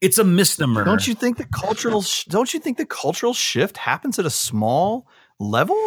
[0.00, 0.84] It's a misnomer.
[0.84, 2.02] Don't you think the cultural?
[2.02, 5.08] Sh- don't you think the cultural shift happens at a small
[5.38, 5.78] level?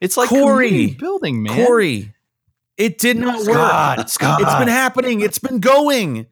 [0.00, 1.66] It's like Cory, building, man.
[1.66, 2.14] Cory,
[2.76, 3.46] it did not work.
[3.46, 4.40] Scott, Scott.
[4.42, 5.20] It's been happening.
[5.20, 6.26] It's been going.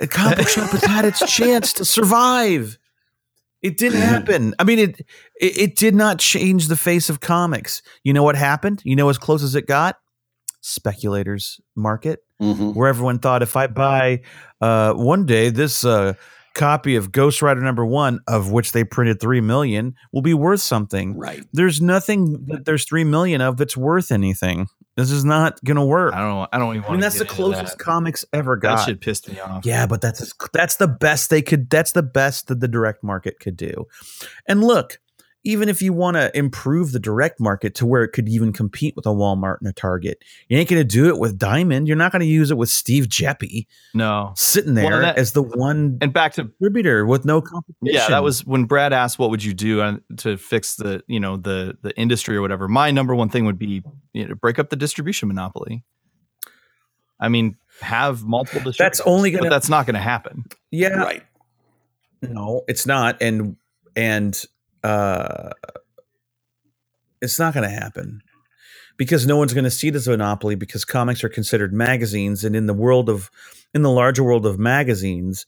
[0.00, 2.78] A comic book shop has had its chance to survive.
[3.62, 4.54] It didn't happen.
[4.58, 5.00] I mean, it,
[5.40, 7.80] it it did not change the face of comics.
[8.02, 8.82] You know what happened?
[8.84, 9.96] You know as close as it got?
[10.60, 12.74] Speculators market, Mhm.
[12.74, 14.22] where everyone thought if I buy
[14.60, 16.14] uh, one day this uh,
[16.54, 20.60] copy of Ghost Rider number one, of which they printed three million, will be worth
[20.62, 21.16] something.
[21.16, 21.44] Right.
[21.52, 24.66] There's nothing that there's three million of that's worth anything.
[24.96, 26.14] This is not gonna work.
[26.14, 26.46] I don't know.
[26.52, 26.88] I don't even want to.
[26.88, 28.70] I mean, to that's the closest comics ever got.
[28.70, 28.86] That got.
[28.86, 29.66] shit pissed me off.
[29.66, 31.68] Yeah, but that's that's the best they could.
[31.68, 33.88] That's the best that the direct market could do.
[34.46, 35.00] And look,
[35.46, 38.96] even if you want to improve the direct market to where it could even compete
[38.96, 41.86] with a Walmart and a Target, you ain't going to do it with Diamond.
[41.86, 44.32] You're not going to use it with Steve Geppi No.
[44.36, 47.76] sitting there Well, that- as the one And back to distributor with no competition.
[47.82, 51.20] yeah, that was when Brad asked what would you do uh, to fix the you
[51.20, 52.66] know the the industry or whatever.
[52.68, 53.82] My number one thing would be
[54.12, 55.84] you know, break up the distribution monopoly.
[57.20, 58.78] I mean, have multiple distributors.
[58.78, 60.44] That's only but gonna- that's not going to happen.
[60.70, 60.88] yeah.
[60.88, 61.22] Right.
[62.22, 63.56] No, it's not, and
[63.94, 64.42] and
[64.84, 65.50] uh,
[67.20, 68.22] it's not going to happen
[68.96, 72.44] because no one's going to see it as a monopoly because comics are considered magazines,
[72.44, 73.30] and in the world of
[73.74, 75.46] in the larger world of magazines,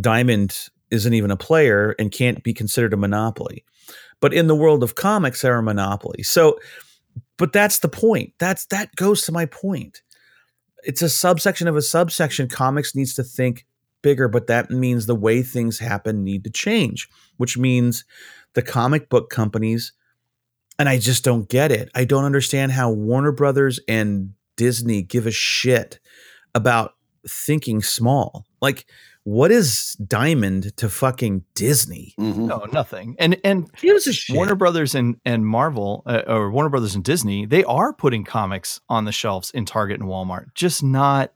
[0.00, 3.64] Diamond isn't even a player and can't be considered a monopoly.
[4.20, 6.22] But in the world of comics, they're a monopoly.
[6.22, 6.58] So,
[7.38, 8.34] but that's the point.
[8.38, 10.02] That's that goes to my point.
[10.82, 12.48] It's a subsection of a subsection.
[12.48, 13.66] Comics needs to think
[14.02, 18.04] bigger, but that means the way things happen need to change, which means
[18.54, 19.92] the comic book companies,
[20.78, 21.90] and I just don't get it.
[21.94, 26.00] I don't understand how Warner Brothers and Disney give a shit
[26.54, 26.94] about
[27.28, 28.46] thinking small.
[28.60, 28.86] Like,
[29.24, 32.14] what is Diamond to fucking Disney?
[32.18, 32.46] Mhm.
[32.46, 33.14] No, nothing.
[33.18, 34.34] And and Gives a shit.
[34.34, 38.80] Warner Brothers and and Marvel uh, or Warner Brothers and Disney, they are putting comics
[38.88, 41.32] on the shelves in Target and Walmart, just not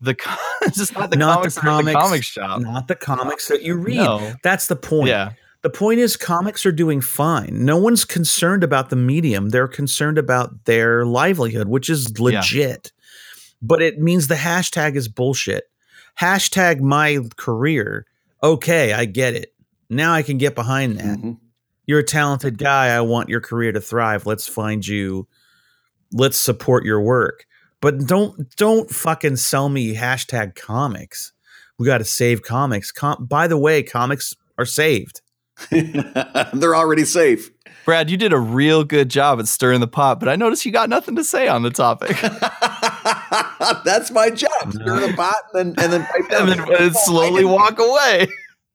[0.00, 0.34] the co-
[0.72, 2.60] just not the Not the comics that are in the comic shop.
[2.60, 3.96] not the comics that you read.
[3.96, 4.34] No.
[4.42, 5.08] That's the point.
[5.08, 5.32] Yeah.
[5.62, 7.50] The point is, comics are doing fine.
[7.66, 9.50] No one's concerned about the medium.
[9.50, 12.92] They're concerned about their livelihood, which is legit.
[13.60, 15.64] But it means the hashtag is bullshit.
[16.18, 18.06] Hashtag my career.
[18.42, 19.52] Okay, I get it.
[19.90, 21.18] Now I can get behind that.
[21.18, 21.36] Mhm.
[21.84, 22.86] You're a talented guy.
[22.96, 24.24] I want your career to thrive.
[24.24, 25.28] Let's find you.
[26.12, 27.44] Let's support your work.
[27.80, 31.32] But don't don't fucking sell me hashtag comics.
[31.78, 32.92] We got to save comics.
[32.92, 35.22] Com- By the way, comics are saved.
[35.70, 37.50] They're already safe.
[37.86, 40.72] Brad, you did a real good job at stirring the pot, but I noticed you
[40.72, 42.16] got nothing to say on the topic.
[43.84, 44.72] That's my job.
[44.72, 46.50] Stir the pot and then and then pipe down.
[46.50, 48.28] and then slowly walk away.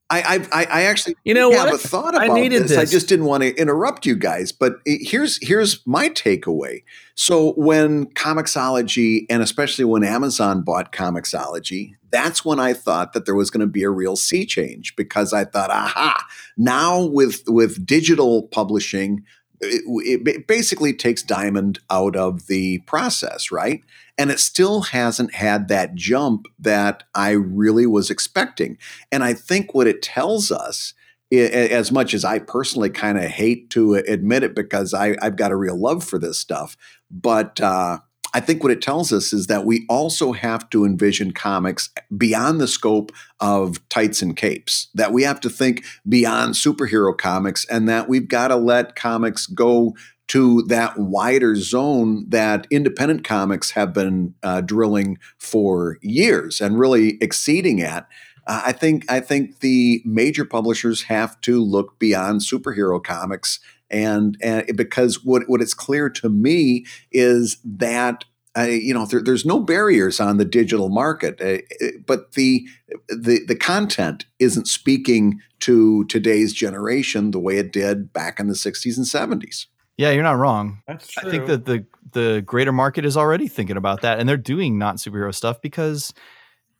[0.08, 2.78] I, I I actually You know have a thought I about needed this.
[2.78, 6.84] I just didn't want to interrupt you guys, but here's here's my takeaway.
[7.16, 13.34] So when Comixology and especially when Amazon bought Comixology, that's when I thought that there
[13.34, 16.24] was going to be a real sea change because I thought, aha,
[16.56, 19.24] now with with digital publishing,
[19.60, 23.82] it, it basically takes Diamond out of the process, right?
[24.18, 28.78] And it still hasn't had that jump that I really was expecting.
[29.12, 30.94] And I think what it tells us,
[31.32, 35.50] as much as I personally kind of hate to admit it because I, I've got
[35.50, 36.76] a real love for this stuff,
[37.10, 37.98] but uh,
[38.32, 42.60] I think what it tells us is that we also have to envision comics beyond
[42.60, 43.10] the scope
[43.40, 48.28] of tights and capes, that we have to think beyond superhero comics, and that we've
[48.28, 49.96] got to let comics go
[50.28, 57.16] to that wider zone that independent comics have been uh, drilling for years and really
[57.20, 58.08] exceeding at.
[58.46, 63.60] Uh, I think I think the major publishers have to look beyond superhero comics,
[63.90, 68.24] and and because what what it's clear to me is that.
[68.58, 72.66] Uh, you know, there, there's no barriers on the digital market, uh, uh, but the,
[73.06, 78.54] the the content isn't speaking to today's generation the way it did back in the
[78.54, 79.66] 60s and 70s.
[79.96, 80.82] Yeah, you're not wrong.
[80.86, 81.28] That's true.
[81.28, 84.78] I think that the the greater market is already thinking about that, and they're doing
[84.78, 86.12] not superhero stuff because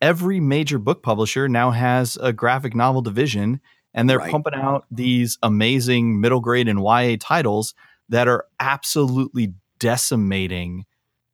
[0.01, 3.59] every major book publisher now has a graphic novel division,
[3.93, 4.31] and they're Right.
[4.31, 7.73] pumping out these amazing middle grade and YA titles
[8.09, 10.85] that are absolutely decimating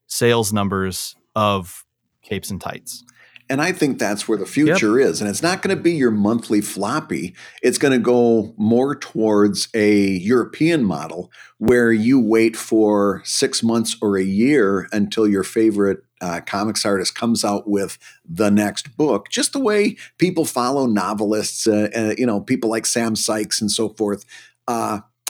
[0.07, 1.85] sales numbers of
[2.23, 3.03] capes and tights.
[3.49, 5.21] And I think that's where the future is.
[5.21, 7.35] And it's not going to be your monthly floppy.
[7.61, 13.97] It's going to go more towards a European model where you wait for six months
[14.01, 19.29] or a year until your favorite uh, comics artist comes out with the next book.
[19.29, 23.69] Just the way people follow novelists, uh, uh, you know, people like Sam Sykes and
[23.69, 24.25] so forth.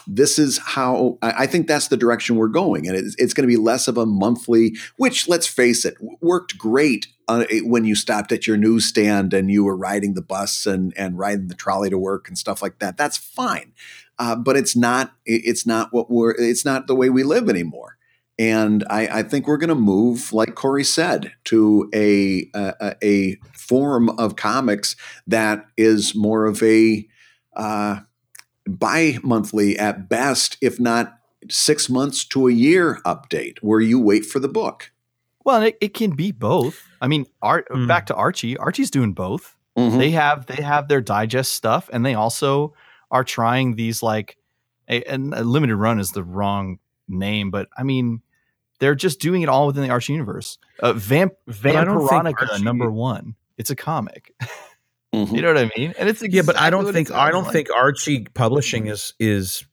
[0.08, 2.88] This is how I I think that's the direction we're going.
[2.88, 6.58] And it's, it's going to be less of a monthly, which let's face it, worked
[6.58, 10.93] great uh, when you stopped at your newsstand and you were riding the bus and,
[10.97, 12.97] and riding the trolley to work and stuff like that.
[12.97, 13.74] That's fine.
[14.20, 17.97] Uh, but it's not, it's not what we're, it's not the way we live anymore.
[18.39, 23.36] And I, I think we're going to move, like Cory said, to a, a, a
[23.54, 24.95] form of comics
[25.28, 27.08] that is more of a
[27.56, 27.99] uh,
[28.66, 31.18] bi-monthly at best, if not
[31.49, 34.91] six months to a year update, where you wait for the book.
[35.45, 36.82] Well, it, it can be both.
[37.01, 37.88] I mean, art Hmm.
[37.88, 38.55] back to Archie.
[38.57, 39.55] Archie's doing both.
[39.78, 39.97] Mhm.
[39.97, 42.74] They have they have their digest stuff, and they also
[43.11, 44.38] are trying these like
[44.88, 48.22] a, and a limited run is the wrong name, but I mean
[48.80, 50.57] they're just doing it all within the Archie universe.
[50.80, 53.36] Uh, Vamp I Vampironica Archie- number one.
[53.57, 54.34] It's a comic.
[55.14, 55.36] Mhm.
[55.36, 55.93] You know what I mean?
[55.99, 57.53] And it's yeah, but I don't think I don't like.
[57.53, 59.64] think Archie Publishing is is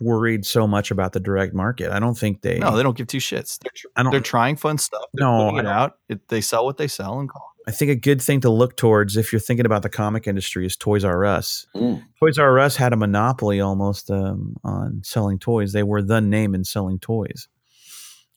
[0.00, 1.92] worried so much about the direct market.
[1.92, 2.58] I don't think they.
[2.58, 3.58] no, they don't give two shits.
[3.60, 4.10] They're tr- I don't.
[4.10, 5.04] they're trying fun stuff.
[5.12, 5.98] They're No, it out.
[6.08, 7.52] It, they sell what they sell and call.
[7.66, 10.66] I think a good thing to look towards if you're thinking about the comic industry
[10.66, 11.66] is Toys R Us.
[11.74, 12.04] Mm.
[12.20, 15.72] Toys R Us had a monopoly almost um, on selling toys.
[15.72, 17.48] They were the name in selling toys,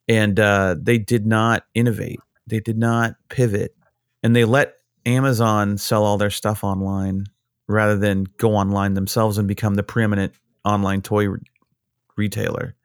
[0.08, 2.20] and uh, they did not innovate.
[2.46, 3.76] They did not pivot,
[4.24, 4.76] and they let
[5.08, 7.26] Amazon sell all their stuff online
[7.68, 10.34] rather than go online themselves and become the preeminent
[10.64, 11.39] online toy re-
[12.16, 12.76] retailer.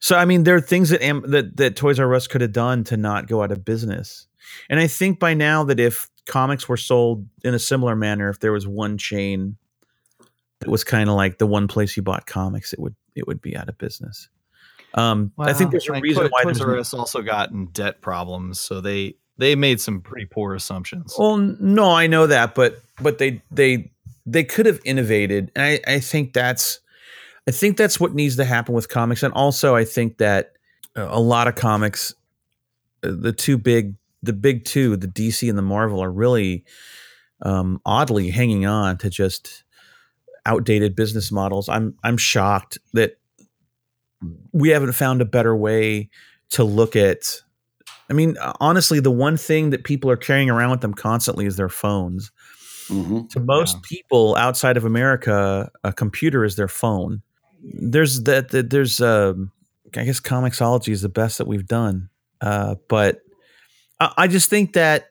[0.00, 2.52] So, I mean, there are things that Am- that that Toys R Us could have
[2.52, 4.26] done to not go out of business.
[4.68, 8.40] And I think by now that if comics were sold in a similar manner, if
[8.40, 9.56] there was one chain
[10.60, 13.40] that was kind of like the one place you bought comics, it would it would
[13.40, 14.28] be out of business.
[14.94, 18.60] Um, I think there's a reason why Toys R Us also got in debt problems,
[18.60, 21.14] so they they made some pretty poor assumptions.
[21.18, 23.90] Well, no, I know that, but but they they
[24.26, 26.80] they could have innovated, and I I think that's
[27.46, 30.52] I think that's what needs to happen with comics, and also I think that
[30.96, 32.14] a lot of comics,
[33.02, 36.64] uh, the two big the big two, the DC and the Marvel, are really
[37.42, 39.64] um, oddly hanging on to just
[40.46, 41.68] outdated business models.
[41.68, 43.18] I'm I'm shocked that
[44.52, 46.08] we haven't found a better way
[46.50, 47.42] to look at
[48.10, 51.56] I mean, honestly, the one thing that people are carrying around with them constantly is
[51.56, 52.30] their phones.
[52.88, 53.30] Mhm.
[53.30, 53.80] To most Yeah.
[53.84, 57.22] people outside of America, a computer is their phone.
[57.62, 58.50] There's that.
[58.50, 59.50] that there's, um,
[59.96, 62.10] I guess, Comixology is the best that we've done.
[62.42, 63.20] Uh, but
[64.00, 65.06] I, I just think that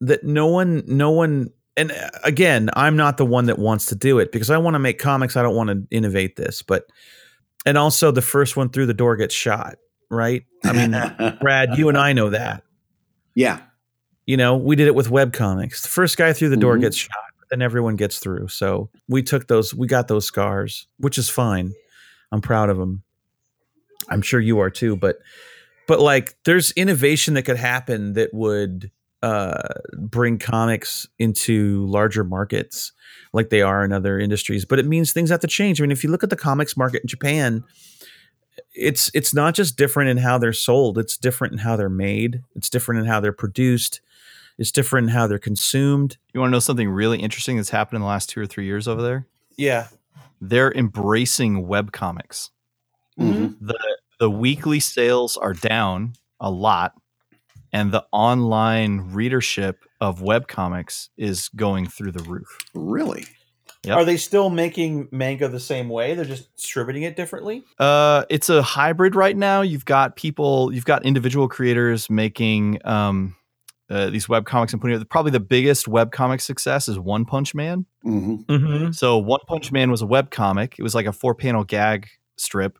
[0.00, 3.96] that no one, no one, and uh, again, I'm not the one that wants to
[3.96, 5.36] do it because I want to make comics.
[5.36, 6.84] I don't want to innovate this, but
[7.66, 9.76] and also the first one through the door gets shot,
[10.10, 10.44] right?
[10.64, 12.62] I mean, Brad, you and I know that.
[13.34, 13.60] yeah.
[14.26, 15.80] You know, we did it with web comics.
[15.80, 16.82] The first guy through the door Mhm.
[16.82, 18.48] gets shot, but then everyone gets through.
[18.48, 21.72] So we took those, we got those scars, which is fine.
[22.30, 23.04] I'm proud of them.
[24.10, 24.96] I'm sure you are too.
[24.96, 25.16] But,
[25.86, 28.90] but like, there's innovation that could happen that would
[29.22, 29.62] uh,
[29.96, 32.92] bring comics into larger markets,
[33.32, 34.66] like they are in other industries.
[34.66, 35.80] But it means things have to change.
[35.80, 37.64] I mean, if you look at the comics market in Japan,
[38.74, 42.42] it's it's not just different in how they're sold it's different in how they're made
[42.54, 44.00] it's different in how they're produced
[44.58, 47.96] it's different in how they're consumed You want to know something really interesting that's happened
[47.96, 49.26] in the last two or three years over there?
[49.56, 49.88] yeah
[50.40, 52.50] They're embracing web comics.
[53.18, 53.56] Mhm.
[53.60, 53.78] the
[54.20, 56.94] The weekly sales are down a lot,
[57.72, 62.58] and the online readership of web comics is going through the roof.
[62.74, 63.26] Really?
[63.84, 63.96] Yep.
[63.96, 68.48] are they still making manga the same way they're just distributing it differently Uh, it's
[68.48, 69.62] a hybrid right now.
[69.62, 73.36] You've got people, you've got individual creators making um,
[73.90, 75.08] uh, these web comics and putting it.
[75.08, 77.86] Probably the biggest web comic success is One Punch Man.
[78.02, 78.90] hmm mm-hmm.
[78.92, 80.76] So One Punch Man was a web comic.
[80.78, 82.78] It was like a four panel gag strip,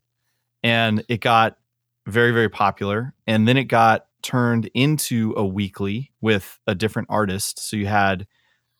[0.62, 1.56] and it got
[2.06, 3.14] very very popular.
[3.26, 7.60] And then it got turned into a weekly with a different artist.
[7.60, 8.26] So you had,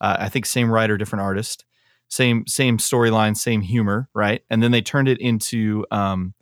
[0.00, 1.64] uh, I think, same writer, different artist,
[2.08, 4.42] same same storyline, same humor, right?
[4.50, 6.34] And then they turned it into, um,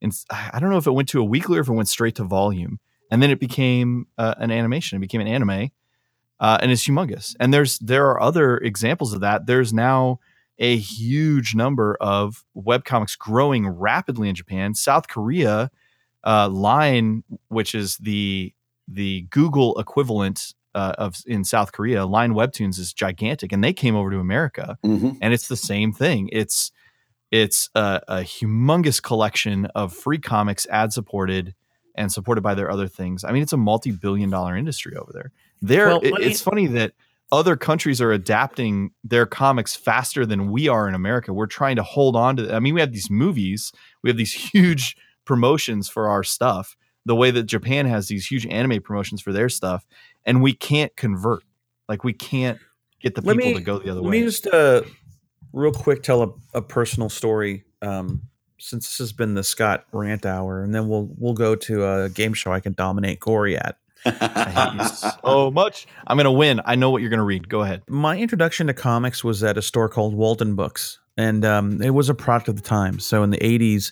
[0.00, 2.14] in, I don't know if it went to a weekly or if it went straight
[2.16, 2.78] to volume.
[3.10, 4.96] And then it became uh, an animation.
[4.96, 5.70] It became an anime,
[6.40, 7.36] uh, and it's humongous.
[7.38, 9.46] And there's there are other examples of that.
[9.46, 10.18] There's now
[10.58, 14.74] a huge number of web comics growing rapidly in Japan.
[14.74, 15.70] South Korea,
[16.24, 18.52] uh, Line, which is the
[18.88, 23.96] the Google equivalent uh, of in South Korea, Line Webtoons is gigantic, and they came
[23.96, 26.28] over to America, hmm and it's the same thing.
[26.32, 26.70] It's
[27.32, 31.54] it's a, a humongous collection of free comics, ad supported,
[31.96, 33.24] and supported by their other things.
[33.24, 35.32] I mean, it's a multi billion dollar industry over there.
[35.62, 36.92] There, Well, it- me- it's funny that
[37.32, 41.32] other countries are adapting their comics faster than we are in America.
[41.32, 42.54] We're trying to hold on to.
[42.54, 43.72] I mean, we have these movies,
[44.02, 46.76] we have these huge promotions for our stuff.
[47.06, 49.86] The way that Japan has these huge anime promotions for their stuff,
[50.26, 51.42] and we can't convert.
[51.88, 52.58] Like we can't
[53.00, 54.18] get the Let people me- to go the other let way.
[54.18, 54.82] Let me just uh
[55.52, 58.20] real quick tell a, a personal story um
[58.58, 62.08] since this has been the scott rant hour and then we'll we'll go to a
[62.08, 65.86] game show i can dominate cory at I hate you so much.
[66.06, 66.60] I'm gonna win.
[66.64, 67.48] I know what you're gonna read.
[67.48, 67.82] Go ahead.
[67.88, 72.08] My introduction to comics was at a store called Walden Books, and um, it was
[72.08, 73.00] a product of the time.
[73.00, 73.90] So in the '80s,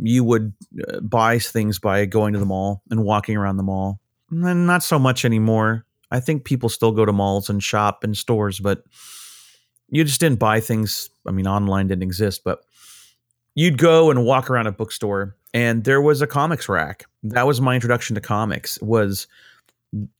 [0.00, 0.52] you would
[0.88, 4.00] uh, buy things by going to the mall and walking around the mall.
[4.30, 5.84] And not so much anymore.
[6.10, 8.84] I think people still go to malls and shop in stores, but
[9.90, 11.10] you just didn't buy things.
[11.26, 12.64] I mean, online didn't exist, but
[13.54, 17.04] you'd go and walk around a bookstore, and there was a comics rack.
[17.22, 18.78] That was my introduction to comics.
[18.80, 19.26] Was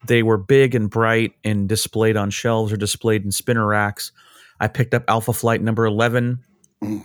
[0.06, 4.12] they were big and bright and displayed on shelves or displayed in spinner racks.
[4.60, 6.38] I picked up Alpha Flight number 11,
[6.82, 7.04] Mm.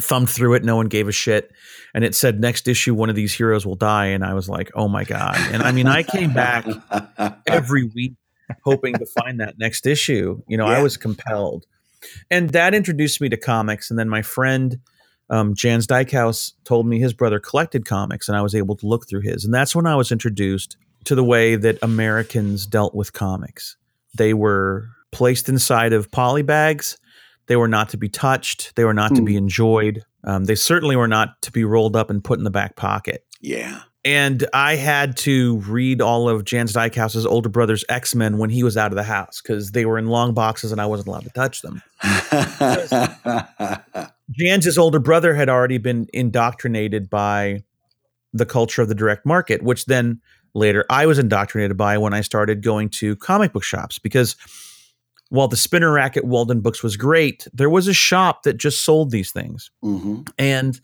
[0.00, 0.64] Thumbed through it.
[0.64, 1.50] No one gave a shit.
[1.94, 4.06] And it said, next issue, one of these heroes will die.
[4.06, 5.36] And I was like, oh my God.
[5.52, 6.66] And I mean, I came back
[7.46, 8.14] every week
[8.64, 10.42] hoping to find that next issue.
[10.46, 11.66] You know, I was compelled.
[12.30, 13.90] And that introduced me to comics.
[13.90, 14.80] And then my friend,
[15.30, 19.08] um, Jans Dykehouse, told me his brother collected comics, and I was able to look
[19.08, 19.44] through his.
[19.44, 23.76] And that's when I was introduced to the way that Americans dealt with comics.
[24.16, 26.98] They were placed inside of poly bags.
[27.52, 28.74] They were not to be touched.
[28.76, 29.26] They were not to Hmm.
[29.26, 30.02] be enjoyed.
[30.24, 33.26] Um, they certainly were not to be rolled up and put in the back pocket
[33.42, 33.80] yeah.
[34.06, 38.62] and I had to read all of Jans Dykehouse's older brother's X Men when he
[38.64, 41.24] was out of the house because they were in long boxes and I wasn't allowed
[41.24, 41.82] to touch them.
[44.30, 47.64] Jans's older brother had already been indoctrinated by
[48.32, 50.22] the culture of the direct market, which then
[50.54, 54.36] later I was indoctrinated by when I started going to comic book shops because
[55.32, 58.84] while the spinner rack at Walden Books was great, there was a shop that just
[58.84, 60.28] sold these things Mhm.
[60.38, 60.78] and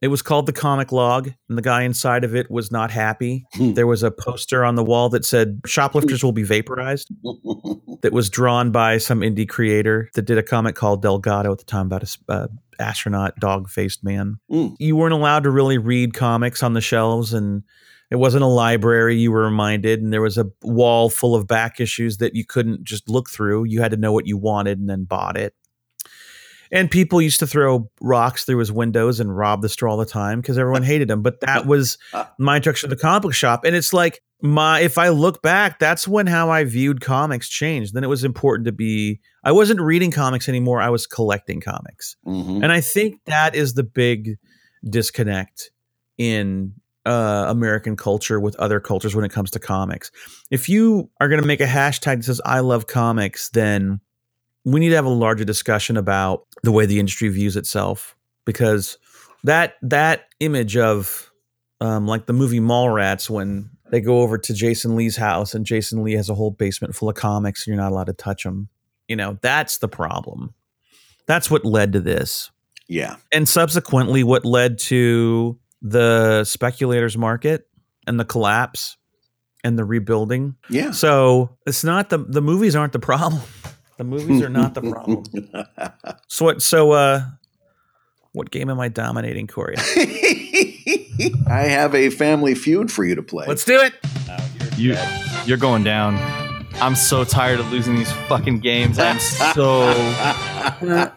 [0.00, 3.44] it was called the comic log and the guy inside of it was not happy
[3.54, 3.74] Hmm.
[3.74, 7.08] there was a poster on the wall that said shoplifters will be vaporized
[8.02, 11.64] that was drawn by some indie creator that did a comic called Dalgoda at the
[11.64, 12.46] time about a uh,
[12.80, 14.76] astronaut dog faced man Mm.
[14.80, 17.62] you weren't allowed to really read comics on the shelves and
[18.12, 21.80] it wasn't a library you were reminded and there was a wall full of back
[21.80, 23.64] issues that you couldn't just look through.
[23.64, 25.54] You had to know what you wanted and then bought it.
[26.70, 30.04] And people used to throw rocks through his windows and rob the store all the
[30.04, 31.96] time because everyone hated him but that was
[32.38, 33.64] my introduction to the comic book shop.
[33.64, 37.94] And it's like my if i look back that's when how i viewed comics changed.
[37.94, 42.16] Then it was important to be i wasn't reading comics anymore i was collecting comics.
[42.26, 42.62] Mhm.
[42.62, 44.36] and I think that is the big
[44.86, 45.70] disconnect
[46.18, 46.74] in
[47.06, 50.10] uh, American culture with other cultures when it comes to comics.
[50.50, 54.00] If you are going to make a hashtag that says "I love comics," then
[54.64, 58.98] we need to have a larger discussion about the way the industry views itself, because
[59.44, 61.32] that that image of
[61.80, 66.02] um, like the movie Mallrats when they go over to Jason Lee's house and Jason
[66.04, 68.68] Lee has a whole basement full of comics and you're not allowed to touch them.
[69.08, 70.54] You know, that's the problem.
[71.26, 72.50] That's what led to this
[72.88, 73.16] Yeah.
[73.32, 77.66] and subsequently what led to the speculators market
[78.06, 78.96] and the collapse
[79.64, 80.92] and the rebuilding Yeah.
[80.92, 83.42] so it's not the the movies aren't the problem
[83.98, 85.24] the movies are not the problem
[86.28, 87.22] so what so uh
[88.32, 89.74] what game am i dominating cory
[91.46, 93.46] I have a family feud for you to play.
[93.46, 93.94] let's do it
[94.78, 94.96] You,
[95.44, 96.14] you're going down.
[96.82, 98.98] I'm so tired of losing these fucking games.
[98.98, 99.82] I'm so,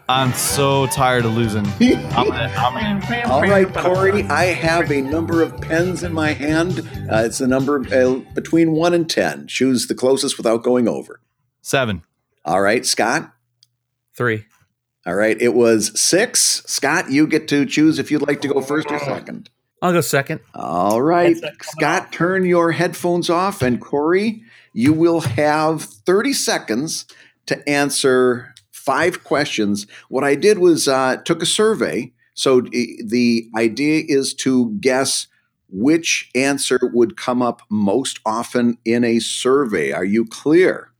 [0.08, 1.66] I'm so tired of losing.
[1.80, 6.34] I'm gonna, I'm gonna, All right, Cory, I have a number of pens in my
[6.34, 6.88] hand.
[7.10, 9.48] Uh, it's a number uh, between 1 and 10.
[9.48, 11.20] Choose the closest without going over.
[11.62, 12.04] seven.
[12.44, 13.34] All right, Scott.
[14.16, 14.46] three
[15.04, 16.62] All right, it was 6.
[16.64, 19.50] Scott, you get to choose if you'd like to go first or second.
[19.82, 23.62] i'll go second All right, Scott, turn your headphones off.
[23.62, 24.44] And Cory,
[24.76, 27.06] you will have 30 seconds
[27.46, 29.86] to answer five questions.
[30.10, 32.12] What I did was uh, took a survey.
[32.34, 35.28] So the idea is to guess
[35.70, 39.92] which answer would come up most often in a survey.
[39.92, 40.92] Are you clear?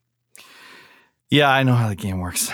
[1.29, 2.51] Yeah, I know how the game works.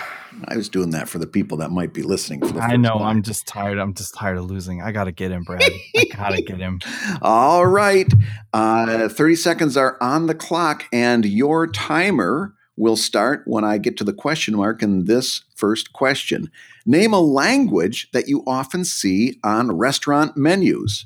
[0.47, 2.93] I was doing that for the people that might be listening for the I know.
[2.93, 3.01] time.
[3.01, 3.77] I'm just tired.
[3.77, 4.81] I'm just tired of losing.
[4.81, 5.63] I gotta get him, Brad.
[5.95, 6.79] I gotta get him.
[7.21, 8.11] All right.
[8.53, 13.97] Uh, 30 seconds are on the clock, and your timer will start when I get
[13.97, 16.51] to the question mark in this first question.
[16.85, 21.05] Name a language that you often see on restaurant menus.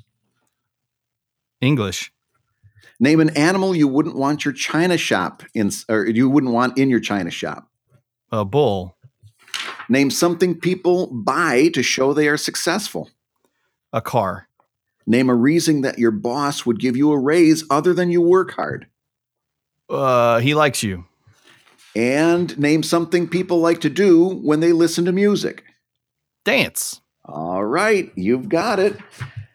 [1.62, 2.12] English.
[3.00, 6.90] Name an animal you wouldn't want your china shop in, or you wouldn't want in
[6.90, 7.70] your china shop.
[8.32, 8.97] A bull.
[9.90, 13.10] Name something people buy to show they are successful.
[13.94, 14.48] A car.
[15.06, 18.52] Name a reason that your boss would give you a raise other than you work
[18.52, 18.88] hard.
[19.90, 21.06] Uh, he likes you.
[21.96, 25.64] And name something people like to do when they listen to music.
[26.44, 27.02] Dance.
[27.24, 28.98] All right, you've got it.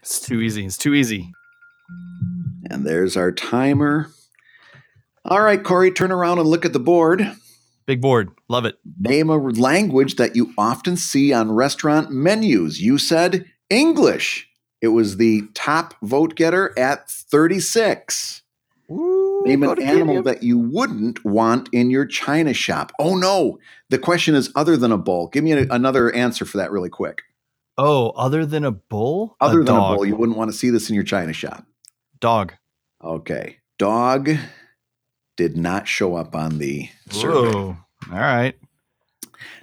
[0.01, 0.65] It's too easy.
[0.65, 1.31] It's too easy.
[2.71, 4.09] And there's our timer.
[5.25, 7.31] All right, Cory, turn around and look at the board.
[7.87, 8.31] Big board.
[8.49, 8.79] Love it.
[9.01, 12.81] Name a language that you often see on restaurant menus.
[12.81, 14.49] You said English.
[14.81, 18.43] It was the top vote getter at 36.
[18.91, 20.25] Ooh, Name go an animal Gideon.
[20.25, 22.93] that you wouldn't want in your china shop.
[22.99, 23.59] Oh no,
[23.91, 25.29] the question is other than a bull.
[25.29, 27.23] Give me a- another answer for that really quick.
[27.79, 29.37] Oh, other than a bull?
[29.41, 29.93] Other than dog.
[29.93, 31.65] a bull, you wouldn't want to see this in your china shop.
[32.21, 32.53] Dog.
[33.03, 33.59] Okay.
[33.79, 34.31] Dog
[35.43, 37.51] did not show up on the survey.
[37.51, 37.77] Whoa.
[38.13, 38.55] All right.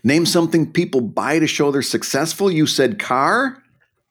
[0.04, 2.52] Name something people buy to show they're successful.
[2.52, 3.64] You said car.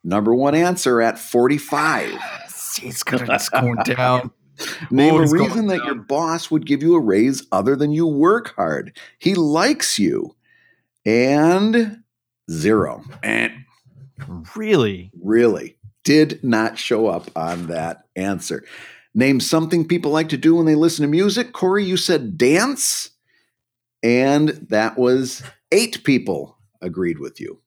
[0.03, 2.19] Number one answer at 45.
[2.81, 4.31] He's gonna it's going down.
[4.91, 8.07] Name Oh, a reason that your boss would give you a raise other than you
[8.07, 8.97] work hard.
[9.19, 10.35] He likes you.
[11.05, 12.03] And
[12.51, 13.05] zero.
[13.23, 13.53] And
[14.57, 15.11] Really?
[15.23, 18.65] really did not show up on that answer.
[19.15, 21.53] Name something people like to do when they listen to music.
[21.53, 23.11] Cory, you said dance.
[24.03, 25.43] And that was
[25.73, 27.61] eight people agreed with you.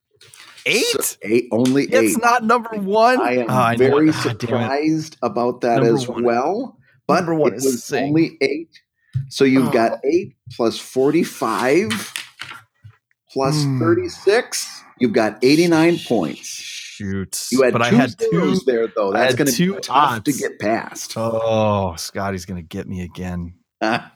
[0.65, 0.83] Eight?
[0.85, 2.21] So eight only It's eight.
[2.21, 3.19] not number one.
[3.19, 4.11] I am Oh, I very it.
[4.13, 4.39] Damn it.
[4.41, 6.77] surprised about that Number as one- well.
[7.07, 8.05] But number one it is was Sing.
[8.05, 8.69] only eight.
[9.27, 9.71] So you've Oh.
[9.71, 12.13] got eight plus 45
[13.33, 13.79] plus Hmm.
[13.79, 14.67] 36.
[14.99, 16.80] You've got 89 points.
[17.01, 17.47] Shoot.
[17.51, 18.61] You had but two I had two.
[18.65, 19.11] there, though.
[19.11, 21.13] That's going to be tough to get past.
[21.17, 23.55] Oh, Scotty's gonna get me again.
[23.81, 24.11] I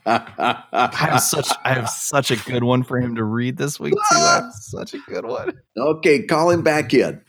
[0.92, 4.00] have such I have such a good one for him to read this week too.
[4.16, 5.52] I have such a good one.
[5.76, 7.20] okay, call him back in.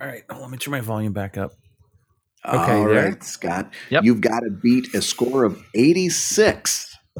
[0.00, 1.52] All right, oh, let me turn my volume back up.
[2.46, 3.04] Okay, Okay, All there.
[3.10, 3.72] right, Scott.
[3.90, 4.04] Yep.
[4.04, 6.96] You've got to beat a score of 86.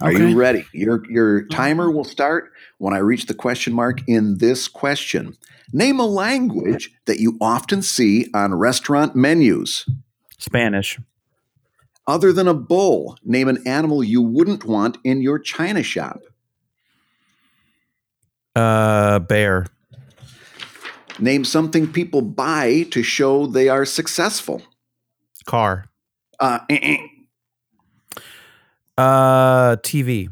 [0.00, 0.18] Are Okay.
[0.18, 0.64] you ready?
[0.72, 5.34] Your your timer will start when I reach the question mark in this question.
[5.72, 9.88] Name a language that you often see on restaurant menus.
[10.38, 10.98] Spanish.
[12.06, 16.20] Other than a bull, name an animal you wouldn't want in your china shop.
[18.54, 19.66] Uh, bear.
[21.18, 24.62] Name something people buy to show they are successful.
[25.46, 25.88] Car.
[26.38, 26.96] Uh, eh, eh.
[28.96, 30.28] Uh, TV.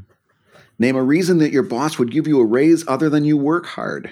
[0.78, 3.66] Name a reason that your boss would give you a raise other than you work
[3.66, 4.11] hard.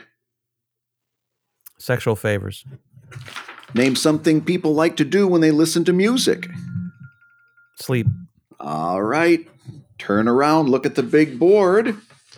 [1.83, 2.64] Sexual favors.
[3.74, 6.49] Name something people like to do when they listen to music.
[7.74, 8.07] Sleep.
[8.61, 9.49] All right.
[9.99, 11.97] Turn around, look at the big board.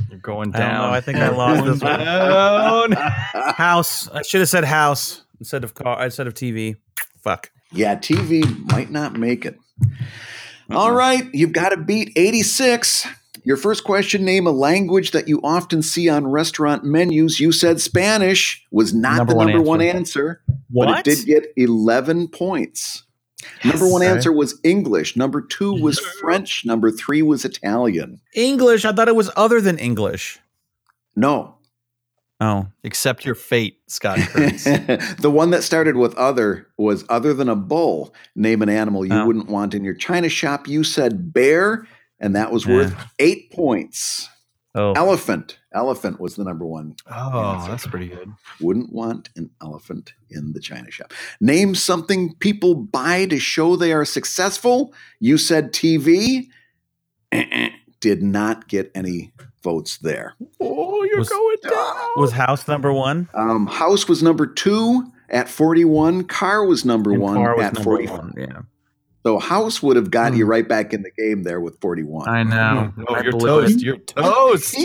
[0.09, 0.88] You're going down.
[0.88, 0.90] know.
[0.90, 2.01] I think I lost this one.
[2.01, 2.92] Down.
[3.53, 4.09] House.
[4.09, 6.03] I should have said house instead of car.
[6.03, 6.76] Instead of TV.
[7.22, 7.51] Fuck.
[7.70, 9.59] Yeah, TV might not make it.
[10.70, 13.07] All right, you've got to beat 86.
[13.45, 17.40] Your first question name a language that you often see on restaurant menus.
[17.40, 19.99] You said Spanish was not Number the one number one answer.
[19.99, 20.40] answer,
[20.70, 20.86] What?
[20.86, 23.03] but it did get 11 points.
[23.62, 25.16] Number one answer was English.
[25.16, 26.64] Number two was French.
[26.64, 28.18] Number three was Italian.
[28.34, 28.86] English.
[28.86, 30.38] I thought it was other than English.
[31.14, 31.51] No,
[32.40, 32.66] Oh.
[32.82, 38.12] Accept your fate, Scott the one that started with other was other than a bull.
[38.34, 39.24] Name an animal you Oh.
[39.26, 40.66] wouldn't want in your china shop.
[40.66, 41.86] You said bear,
[42.20, 44.28] and that was worth eight points.
[44.76, 44.92] Oh.
[44.94, 45.58] Elephant.
[45.72, 46.96] Elephant was the number one.
[47.08, 48.32] oh, that's pretty good.
[48.60, 51.12] Wouldn't want an elephant in the china shop.
[51.40, 54.92] Name something people buy to show they are successful.
[55.20, 56.48] You said TV.
[58.00, 60.34] Did not get any votes there.
[60.60, 61.96] Oh, you're Was- going down.
[62.16, 63.28] Was house number one?
[63.32, 66.24] Um, house was number two at 41.
[66.24, 68.18] Car was number And one car was at number 45.
[68.18, 68.34] one.
[68.36, 68.60] Yeah.
[69.25, 70.51] So House would have got you Hmm.
[70.51, 72.29] right back in the game there with 41.
[72.29, 72.93] I know.
[73.09, 73.77] Oh, I you're blew toast.
[73.77, 73.83] it.
[73.83, 74.77] You're toast.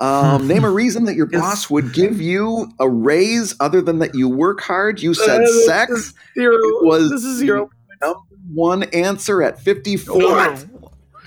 [0.00, 4.14] Um, name a reason that your boss would give you a raise other than that
[4.14, 5.00] you work hard.
[5.00, 6.14] You said sex.
[6.34, 6.54] Zero.
[6.56, 7.70] It was This is zero.
[8.02, 8.18] number
[8.52, 10.20] one answer at 54.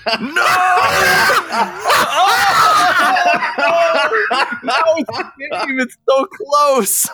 [5.80, 7.08] it's so close.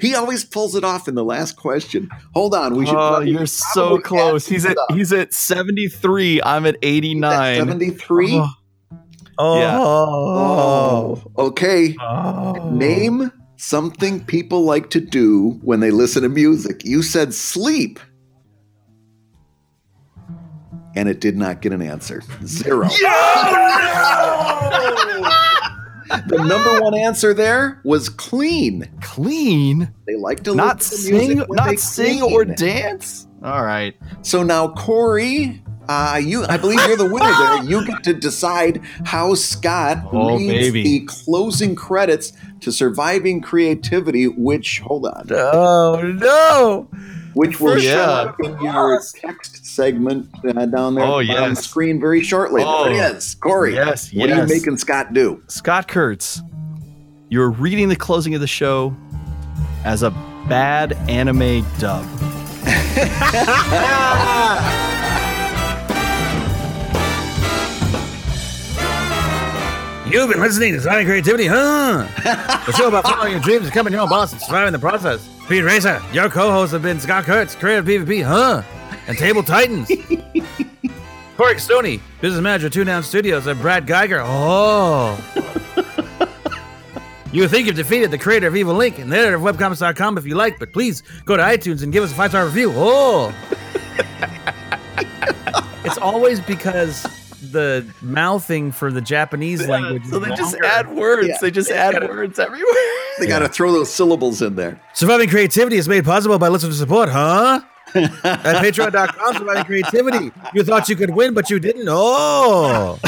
[0.00, 2.08] he always pulls it off in the last question.
[2.34, 2.96] Hold on, we should.
[2.96, 4.46] Oh, you're so close.
[4.46, 6.42] He's at he's at 73.
[6.42, 7.58] I'm at 89.
[7.58, 8.34] 73.
[8.34, 8.48] Oh.
[9.38, 9.58] Oh.
[9.58, 9.78] Yeah.
[9.80, 11.96] Oh, okay.
[12.00, 12.70] Oh.
[12.70, 16.84] Name something people like to do when they listen to music.
[16.84, 17.98] You said sleep.
[20.96, 22.22] And it did not get an answer.
[22.46, 22.88] Zero.
[26.28, 28.88] the number one answer there was clean.
[29.00, 33.26] Clean, They like to not listen to music sing, not sing or dance.
[33.42, 33.94] All right.
[34.22, 37.64] So now, Cory, uh, you I believe you're the winner there.
[37.64, 40.82] You get to decide how Scott Oh, reads baby.
[40.82, 44.28] the closing credits to Surviving Creativity.
[44.28, 46.88] Which hold on, Oh no!
[47.34, 48.00] Which will show sure.
[48.00, 52.62] up in your text segment uh, down there Oh, on the screen very shortly.
[52.64, 53.34] Oh, there it is.
[53.34, 55.42] Cory, yes, what are you making Scott do?
[55.48, 56.40] Scott Kurtz,
[57.28, 58.94] you're reading the closing of the show
[59.84, 60.10] as a
[60.48, 62.04] bad anime dub.
[70.14, 72.06] You've been listening to Creativity, huh?
[72.66, 75.28] the show about following your dreams, and becoming your own boss, and surviving the process.
[75.42, 78.62] Speed Racer, your co-hosts have been Scott Kurtz, creative PvP, huh?
[79.08, 79.88] And Table Titans.
[81.36, 84.22] Cory Casoni, business manager, Two Down Studios, and Brad Guigar.
[84.24, 85.18] Oh.
[87.32, 90.24] You think you've defeated the creator of Evil Inc and the editor of webcomics.com if
[90.24, 92.70] you like, but please go to iTunes and give us a five star review.
[92.76, 93.34] Oh.
[95.84, 97.23] it's always because
[97.54, 100.04] the mouthing for the Japanese language.
[100.06, 101.28] so is they just add words.
[101.28, 101.38] Yeah.
[101.40, 102.74] They just add words everywhere.
[103.20, 104.80] They got to throw those syllables in there.
[104.92, 107.60] Surviving creativity is made possible by listener support, huh?
[107.94, 110.32] At patreon.com, surviving creativity.
[110.52, 111.86] You thought you could win, but you didn't.
[111.88, 112.98] Oh.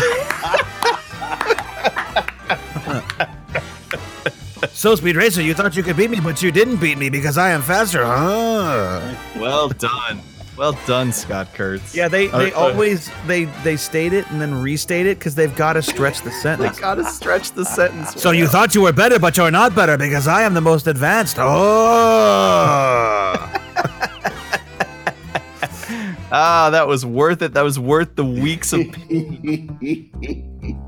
[4.70, 7.36] so, Speed Racer, you thought you could beat me, but you didn't beat me because
[7.36, 9.12] I am faster, huh?
[9.40, 10.20] well done.
[10.56, 11.94] Well done, Scott Kurtz.
[11.94, 15.34] Yeah, they, they Uh, uh, always they they state it and then restate it because
[15.34, 16.58] they've got to stretch the sentence.
[16.58, 16.80] They sentence.
[16.80, 18.14] gotta stretch the sentence.
[18.20, 20.86] So you thought you were better, but you're not better because I am the most
[20.86, 21.36] advanced.
[21.38, 21.44] Oh.
[26.32, 27.52] ah, that was worth it.
[27.54, 30.08] That was worth the weeks of The